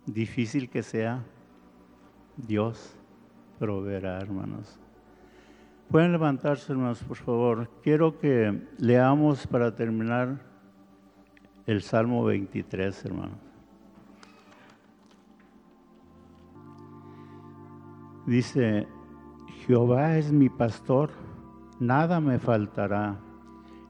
difícil 0.07 0.71
que 0.71 0.83
sea, 0.83 1.23
Dios 2.37 2.97
proveerá, 3.59 4.19
hermanos. 4.19 4.79
Pueden 5.91 6.13
levantarse, 6.13 6.73
hermanos, 6.73 7.03
por 7.03 7.17
favor. 7.17 7.71
Quiero 7.83 8.19
que 8.19 8.67
leamos 8.79 9.47
para 9.47 9.75
terminar 9.75 10.41
el 11.67 11.83
Salmo 11.83 12.25
23, 12.25 13.05
hermanos. 13.05 13.39
Dice, 18.27 18.87
Jehová 19.67 20.19
es 20.19 20.31
mi 20.31 20.51
pastor, 20.51 21.11
nada 21.81 22.21
me 22.21 22.39
faltará. 22.39 23.19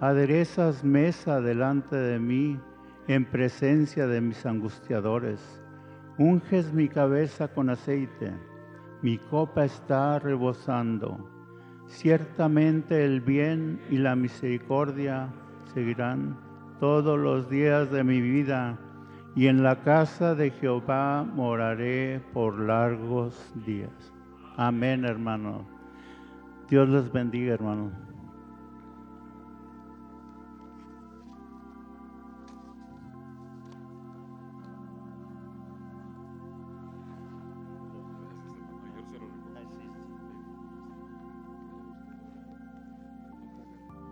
Aderezas 0.00 0.82
mesa 0.82 1.42
delante 1.42 1.94
de 1.94 2.18
mí 2.18 2.58
en 3.06 3.26
presencia 3.26 4.06
de 4.06 4.22
mis 4.22 4.46
angustiadores. 4.46 5.62
Unges 6.16 6.72
mi 6.72 6.88
cabeza 6.88 7.48
con 7.48 7.68
aceite, 7.68 8.32
mi 9.02 9.18
copa 9.18 9.66
está 9.66 10.18
rebosando. 10.18 11.18
Ciertamente 11.86 13.04
el 13.04 13.20
bien 13.20 13.78
y 13.90 13.98
la 13.98 14.16
misericordia 14.16 15.28
seguirán 15.74 16.38
todos 16.78 17.18
los 17.18 17.50
días 17.50 17.90
de 17.90 18.02
mi 18.02 18.22
vida 18.22 18.78
y 19.36 19.48
en 19.48 19.62
la 19.62 19.82
casa 19.82 20.34
de 20.34 20.50
Jehová 20.50 21.24
moraré 21.24 22.22
por 22.32 22.58
largos 22.58 23.52
días. 23.66 24.14
Amén, 24.56 25.04
hermano. 25.04 25.66
Dios 26.70 26.88
les 26.88 27.12
bendiga, 27.12 27.52
hermano. 27.52 28.09